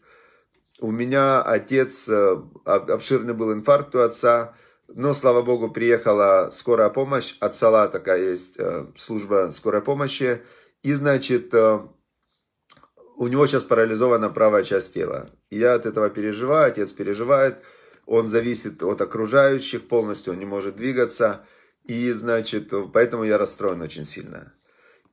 у 0.79 0.89
меня 0.89 1.43
отец, 1.43 2.09
э, 2.09 2.41
обширный 2.65 3.35
был 3.35 3.53
инфаркт 3.53 3.93
у 3.93 3.99
отца, 3.99 4.55
но, 4.87 5.13
слава 5.13 5.43
богу, 5.43 5.69
приехала 5.69 6.49
скорая 6.51 6.89
помощь, 6.89 7.35
от 7.39 7.55
Сала 7.55 7.87
такая 7.87 8.31
есть 8.31 8.55
э, 8.57 8.87
служба 8.95 9.49
скорой 9.51 9.81
помощи, 9.81 10.41
и, 10.81 10.93
значит, 10.93 11.53
у 11.53 13.27
него 13.27 13.45
сейчас 13.45 13.61
парализована 13.61 14.31
правая 14.31 14.63
часть 14.63 14.95
тела. 14.95 15.29
я 15.51 15.75
от 15.75 15.85
этого 15.85 16.09
переживаю, 16.09 16.67
отец 16.67 16.91
переживает, 16.93 17.59
он 18.05 18.27
зависит 18.27 18.83
от 18.83 19.01
окружающих 19.01 19.87
полностью, 19.87 20.33
он 20.33 20.39
не 20.39 20.45
может 20.45 20.75
двигаться, 20.75 21.45
и, 21.83 22.11
значит, 22.11 22.71
поэтому 22.93 23.23
я 23.23 23.37
расстроен 23.37 23.81
очень 23.81 24.05
сильно. 24.05 24.53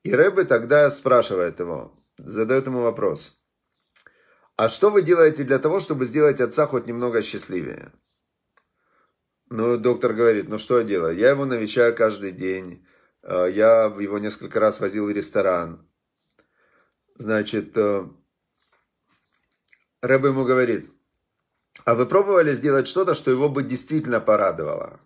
И 0.03 0.14
Рэбе 0.14 0.44
тогда 0.44 0.88
спрашивает 0.90 1.61
его, 1.61 1.92
задает 2.16 2.66
ему 2.66 2.83
вопрос. 2.83 3.38
А 4.57 4.68
что 4.68 4.90
вы 4.90 5.03
делаете 5.03 5.44
для 5.44 5.59
того, 5.59 5.81
чтобы 5.81 6.05
сделать 6.05 6.40
отца 6.40 6.66
хоть 6.66 6.87
немного 6.87 7.22
счастливее? 7.22 7.92
Ну, 9.48 9.79
доктор 9.79 10.12
говорит, 10.12 10.48
ну 10.48 10.59
что 10.59 10.79
я 10.79 10.85
делаю? 10.85 11.16
Я 11.16 11.31
его 11.31 11.44
навещаю 11.44 11.94
каждый 11.94 12.31
день. 12.31 12.87
Э, 13.22 13.50
я 13.50 13.87
его 13.87 14.18
несколько 14.18 14.61
раз 14.61 14.79
возил 14.79 15.07
в 15.07 15.11
ресторан. 15.11 15.88
Значит, 17.16 17.76
э, 17.76 18.09
Рэбе 20.03 20.29
ему 20.29 20.44
говорит, 20.44 20.90
а 21.84 21.94
вы 21.94 22.06
пробовали 22.06 22.52
сделать 22.52 22.88
что-то, 22.88 23.14
что 23.14 23.30
его 23.30 23.48
бы 23.48 23.62
действительно 23.62 24.20
порадовало? 24.20 25.00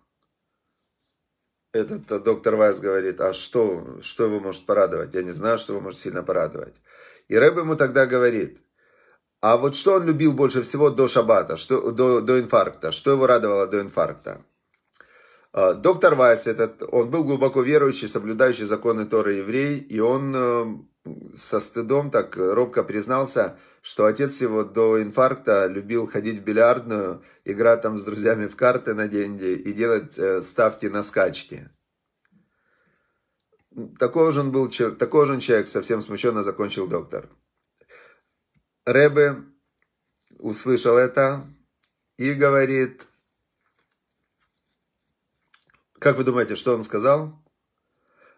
этот 1.75 2.23
доктор 2.23 2.55
Вайс 2.55 2.79
говорит, 2.79 3.19
а 3.19 3.33
что, 3.33 3.97
что 4.01 4.25
его 4.25 4.39
может 4.39 4.65
порадовать? 4.65 5.13
Я 5.13 5.23
не 5.23 5.31
знаю, 5.31 5.57
что 5.57 5.73
его 5.73 5.81
может 5.81 5.99
сильно 5.99 6.23
порадовать. 6.23 6.75
И 7.27 7.37
Рэб 7.37 7.57
ему 7.57 7.75
тогда 7.75 8.05
говорит, 8.05 8.61
а 9.41 9.57
вот 9.57 9.75
что 9.75 9.95
он 9.95 10.05
любил 10.05 10.33
больше 10.33 10.61
всего 10.61 10.89
до 10.89 11.07
шабата, 11.07 11.57
что, 11.57 11.91
до, 11.91 12.21
до 12.21 12.39
инфаркта, 12.39 12.91
что 12.93 13.11
его 13.11 13.27
радовало 13.27 13.67
до 13.67 13.81
инфаркта? 13.81 14.41
А, 15.51 15.73
доктор 15.73 16.15
Вайс, 16.15 16.47
этот, 16.47 16.81
он 16.89 17.09
был 17.09 17.25
глубоко 17.25 17.61
верующий, 17.61 18.07
соблюдающий 18.07 18.65
законы 18.65 19.05
Торы 19.05 19.33
еврей, 19.33 19.77
и 19.77 19.99
он 19.99 20.33
э, 20.33 20.65
со 21.35 21.59
стыдом 21.59 22.09
так 22.09 22.37
робко 22.37 22.83
признался, 22.83 23.59
что 23.85 24.07
отец 24.07 24.41
его 24.41 24.63
до 24.63 24.99
инфаркта 24.99 25.67
любил 25.67 26.07
ходить 26.07 26.39
в 26.39 26.43
бильярдную, 26.43 27.23
играть 27.43 27.83
там 27.83 27.99
с 27.99 28.03
друзьями 28.03 28.47
в 28.47 28.55
карты 28.55 28.95
на 28.95 29.07
деньги 29.07 29.53
и 29.53 29.73
делать 29.73 30.17
э, 30.17 30.41
ставки 30.41 30.87
на 30.87 31.03
скачки. 31.03 31.69
Такой 33.99 34.31
же 34.31 34.39
он 34.39 34.51
был, 34.51 34.71
такой 34.71 35.27
же 35.27 35.33
он 35.33 35.39
человек, 35.39 35.67
совсем 35.67 36.01
смущенно 36.01 36.41
закончил 36.41 36.87
доктор. 36.87 37.29
Рэбе 38.85 39.43
услышал 40.39 40.97
это 40.97 41.45
и 42.17 42.33
говорит, 42.33 43.05
как 45.99 46.17
вы 46.17 46.23
думаете, 46.23 46.55
что 46.55 46.73
он 46.73 46.83
сказал? 46.83 47.39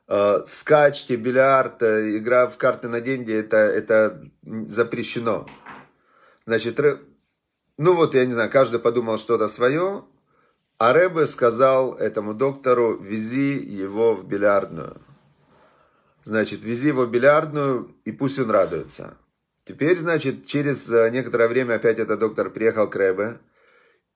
Э, 0.10 0.42
скачки, 0.46 1.14
бильярд, 1.14 1.84
э, 1.84 2.18
игра 2.18 2.48
в 2.48 2.58
карты 2.58 2.88
на 2.88 3.02
деньги, 3.02 3.34
это, 3.34 3.58
это 3.58 4.22
запрещено. 4.44 5.46
Значит, 6.46 6.80
ну 7.78 7.94
вот, 7.94 8.16
я 8.16 8.26
не 8.26 8.32
знаю, 8.32 8.50
каждый 8.50 8.80
подумал 8.80 9.18
что-то 9.18 9.50
свое, 9.50 10.06
а 10.78 10.94
Рэбе 10.94 11.26
сказал 11.26 11.96
этому 11.96 12.34
доктору, 12.34 12.98
вези 12.98 13.58
его 13.58 14.16
в 14.16 14.26
бильярдную. 14.26 15.02
Значит, 16.24 16.64
вези 16.64 16.90
его 16.90 17.04
в 17.04 17.12
бильярдную, 17.12 17.94
и 18.06 18.14
пусть 18.14 18.40
он 18.40 18.50
радуется. 18.50 19.18
Теперь, 19.66 19.98
значит, 19.98 20.46
через 20.46 20.90
э, 20.90 21.10
некоторое 21.10 21.50
время 21.50 21.74
опять 21.76 22.00
этот 22.00 22.20
доктор 22.20 22.50
приехал 22.50 22.90
к 22.90 22.96
Рэбе, 22.96 23.40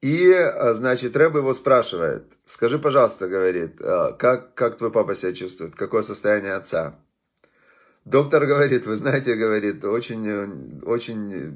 и, 0.02 0.32
э, 0.32 0.74
значит, 0.74 1.16
Рэб 1.16 1.36
его 1.36 1.54
спрашивает, 1.54 2.24
скажи, 2.46 2.80
пожалуйста, 2.80 3.28
говорит, 3.28 3.80
э, 3.80 4.14
как, 4.18 4.56
как 4.56 4.78
твой 4.78 4.92
папа 4.92 5.16
себя 5.16 5.34
чувствует, 5.34 5.76
какое 5.76 6.02
состояние 6.02 6.54
отца? 6.54 7.00
Доктор 8.06 8.48
говорит, 8.48 8.88
вы 8.88 8.96
знаете, 8.98 9.36
говорит, 9.36 9.86
очень, 9.86 10.82
очень 10.84 11.56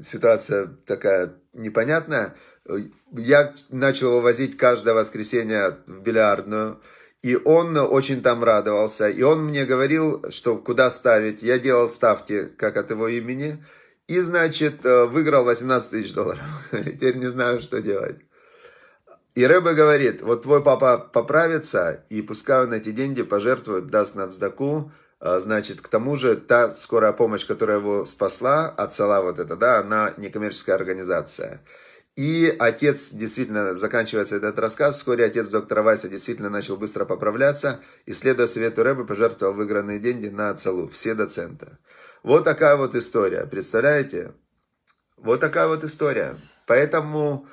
ситуация 0.00 0.66
такая 0.86 1.34
непонятная. 1.52 2.34
Я 3.12 3.54
начал 3.70 4.08
его 4.08 4.20
возить 4.20 4.56
каждое 4.56 4.94
воскресенье 4.94 5.78
в 5.86 6.00
бильярдную, 6.00 6.80
и 7.22 7.36
он 7.36 7.76
очень 7.76 8.22
там 8.22 8.42
радовался. 8.42 9.08
И 9.08 9.22
он 9.22 9.44
мне 9.46 9.64
говорил, 9.64 10.24
что 10.30 10.56
куда 10.56 10.90
ставить. 10.90 11.42
Я 11.42 11.58
делал 11.58 11.88
ставки, 11.88 12.46
как 12.56 12.76
от 12.76 12.90
его 12.90 13.08
имени. 13.08 13.64
И, 14.08 14.20
значит, 14.20 14.86
э, 14.86 15.04
выиграл 15.04 15.44
18 15.44 15.90
тысяч 15.90 16.14
долларов. 16.14 16.42
Теперь 16.72 17.16
не 17.16 17.28
знаю, 17.28 17.60
что 17.60 17.82
делать. 17.82 18.16
И 19.34 19.46
Рэбе 19.46 19.74
говорит, 19.74 20.22
вот 20.22 20.42
твой 20.42 20.64
папа 20.64 20.96
поправится, 20.98 22.04
и 22.08 22.22
пускай 22.22 22.62
он 22.62 22.72
эти 22.72 22.90
деньги 22.90 23.22
пожертвует, 23.22 23.88
даст 23.88 24.14
на 24.14 24.26
цдаку, 24.28 24.90
э, 25.20 25.40
значит, 25.40 25.82
к 25.82 25.88
тому 25.88 26.16
же 26.16 26.36
та 26.36 26.74
скорая 26.74 27.12
помощь, 27.12 27.46
которая 27.46 27.76
его 27.76 28.06
спасла, 28.06 28.68
отцела 28.70 29.20
вот 29.20 29.38
это, 29.38 29.56
да, 29.56 29.80
она 29.80 30.14
некоммерческая 30.16 30.76
организация. 30.76 31.60
И 32.16 32.52
отец, 32.58 33.10
действительно, 33.12 33.74
заканчивается 33.76 34.36
этот 34.36 34.58
рассказ, 34.58 34.96
вскоре 34.96 35.24
отец 35.24 35.50
доктора 35.50 35.82
Вайса 35.82 36.08
действительно 36.08 36.50
начал 36.50 36.78
быстро 36.78 37.04
поправляться, 37.04 37.80
и, 38.06 38.14
следуя 38.14 38.46
совету 38.46 38.82
Рэбе, 38.82 39.04
пожертвовал 39.04 39.52
выигранные 39.52 40.00
деньги 40.00 40.26
на 40.28 40.50
отцелу, 40.50 40.88
все 40.88 41.14
до 41.14 41.28
цента. 41.28 41.78
Вот 42.22 42.44
такая 42.44 42.76
вот 42.76 42.94
история, 42.94 43.46
представляете? 43.46 44.32
Вот 45.16 45.40
такая 45.40 45.68
вот 45.68 45.84
история. 45.84 46.36
Поэтому, 46.66 47.46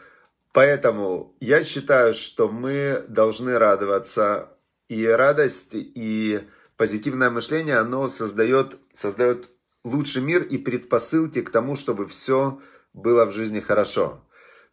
поэтому 0.53 1.35
я 1.39 1.63
считаю, 1.63 2.13
что 2.13 2.49
мы 2.49 3.03
должны 3.07 3.57
радоваться. 3.57 4.49
И 4.87 5.05
радость, 5.07 5.71
и 5.73 6.47
позитивное 6.77 7.31
мышление, 7.31 7.77
оно 7.77 8.07
создает, 8.07 8.77
создает 8.93 9.49
лучший 9.83 10.21
мир 10.21 10.43
и 10.43 10.59
предпосылки 10.59 11.41
к 11.41 11.49
тому, 11.49 11.75
чтобы 11.75 12.05
все 12.05 12.59
было 12.93 13.25
в 13.25 13.31
жизни 13.31 13.61
хорошо. 13.61 14.21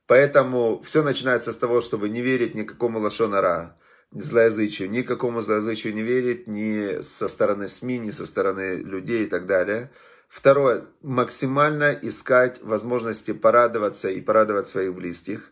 Поэтому 0.07 0.83
все 0.83 1.02
начинается 1.02 1.52
с 1.52 1.57
того, 1.57 1.81
чтобы 1.81 2.11
не 2.11 2.20
верить 2.20 2.55
никакому 2.55 2.98
лошонара, 2.98 3.76
злоязычию, 4.12 4.90
никакому 4.90 5.40
злоязычию 5.40 5.94
не 5.94 6.03
верить 6.03 6.46
ни 6.46 7.01
со 7.03 7.29
стороны 7.29 7.68
СМИ, 7.68 7.98
ни 7.98 8.11
со 8.11 8.27
стороны 8.27 8.77
людей 8.77 9.25
и 9.25 9.29
так 9.29 9.46
далее. 9.46 9.90
Второе, 10.29 10.85
максимально 11.03 11.92
искать 11.92 12.62
возможности 12.62 13.33
порадоваться 13.33 14.09
и 14.09 14.20
порадовать 14.20 14.66
своих 14.66 14.94
близких. 14.94 15.51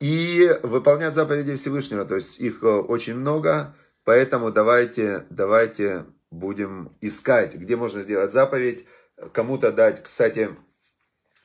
И 0.00 0.58
выполнять 0.62 1.14
заповеди 1.14 1.54
Всевышнего, 1.54 2.04
то 2.04 2.16
есть 2.16 2.40
их 2.40 2.62
э, 2.62 2.66
очень 2.66 3.14
много, 3.14 3.74
поэтому 4.04 4.50
давайте, 4.50 5.26
давайте 5.30 6.04
будем 6.32 6.90
искать, 7.00 7.54
где 7.54 7.76
можно 7.76 8.02
сделать 8.02 8.32
заповедь, 8.32 8.84
кому-то 9.32 9.70
дать. 9.70 10.02
Кстати, 10.02 10.50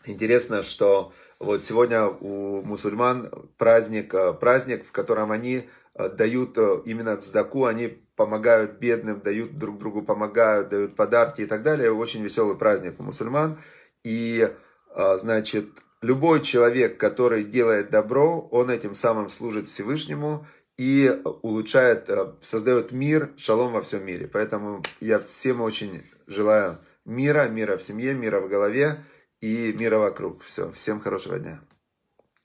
интересно, 0.06 0.64
что 0.64 1.14
вот 1.40 1.64
сегодня 1.64 2.08
у 2.08 2.64
мусульман 2.64 3.32
праздник, 3.58 4.14
э, 4.14 4.34
праздник, 4.34 4.86
в 4.88 4.92
котором 4.92 5.32
они 5.32 5.70
дают 5.98 6.58
э, 6.58 6.82
именно 6.86 7.18
цдаку, 7.18 7.66
они 7.66 7.88
помогают 8.16 8.80
бедным, 8.80 9.22
дают 9.22 9.58
друг 9.58 9.80
другу, 9.80 10.02
помогают, 10.02 10.70
дают 10.70 10.96
подарки 10.96 11.42
и 11.42 11.46
так 11.46 11.64
далее. 11.64 11.92
Очень 11.92 12.24
веселый 12.24 12.58
праздник 12.58 13.00
у 13.00 13.04
мусульман. 13.04 13.58
И, 14.04 14.50
э, 14.96 15.18
значит, 15.18 15.70
любой 16.02 16.42
человек, 16.42 17.00
который 17.00 17.44
делает 17.44 17.90
добро, 17.90 18.42
он 18.52 18.70
этим 18.70 18.96
самым 18.96 19.30
служит 19.30 19.68
Всевышнему 19.68 20.46
и 20.78 21.22
улучшает, 21.42 22.10
создает 22.42 22.92
мир, 22.92 23.32
шалом 23.36 23.74
во 23.74 23.82
всем 23.82 24.06
мире. 24.06 24.28
Поэтому 24.28 24.84
я 25.00 25.20
всем 25.20 25.62
очень 25.62 26.04
желаю 26.28 26.78
мира, 27.06 27.48
мира 27.48 27.78
в 27.78 27.84
семье, 27.84 28.14
мира 28.14 28.40
в 28.40 28.48
голове 28.48 29.04
и 29.42 29.74
мира 29.74 29.98
вокруг. 29.98 30.44
Все, 30.44 30.70
всем 30.72 31.00
хорошего 31.00 31.40
дня. 31.40 31.60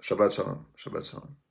Шаббат 0.01 0.33
шалом, 0.33 0.67
шаббат 0.77 1.05
шалом. 1.07 1.42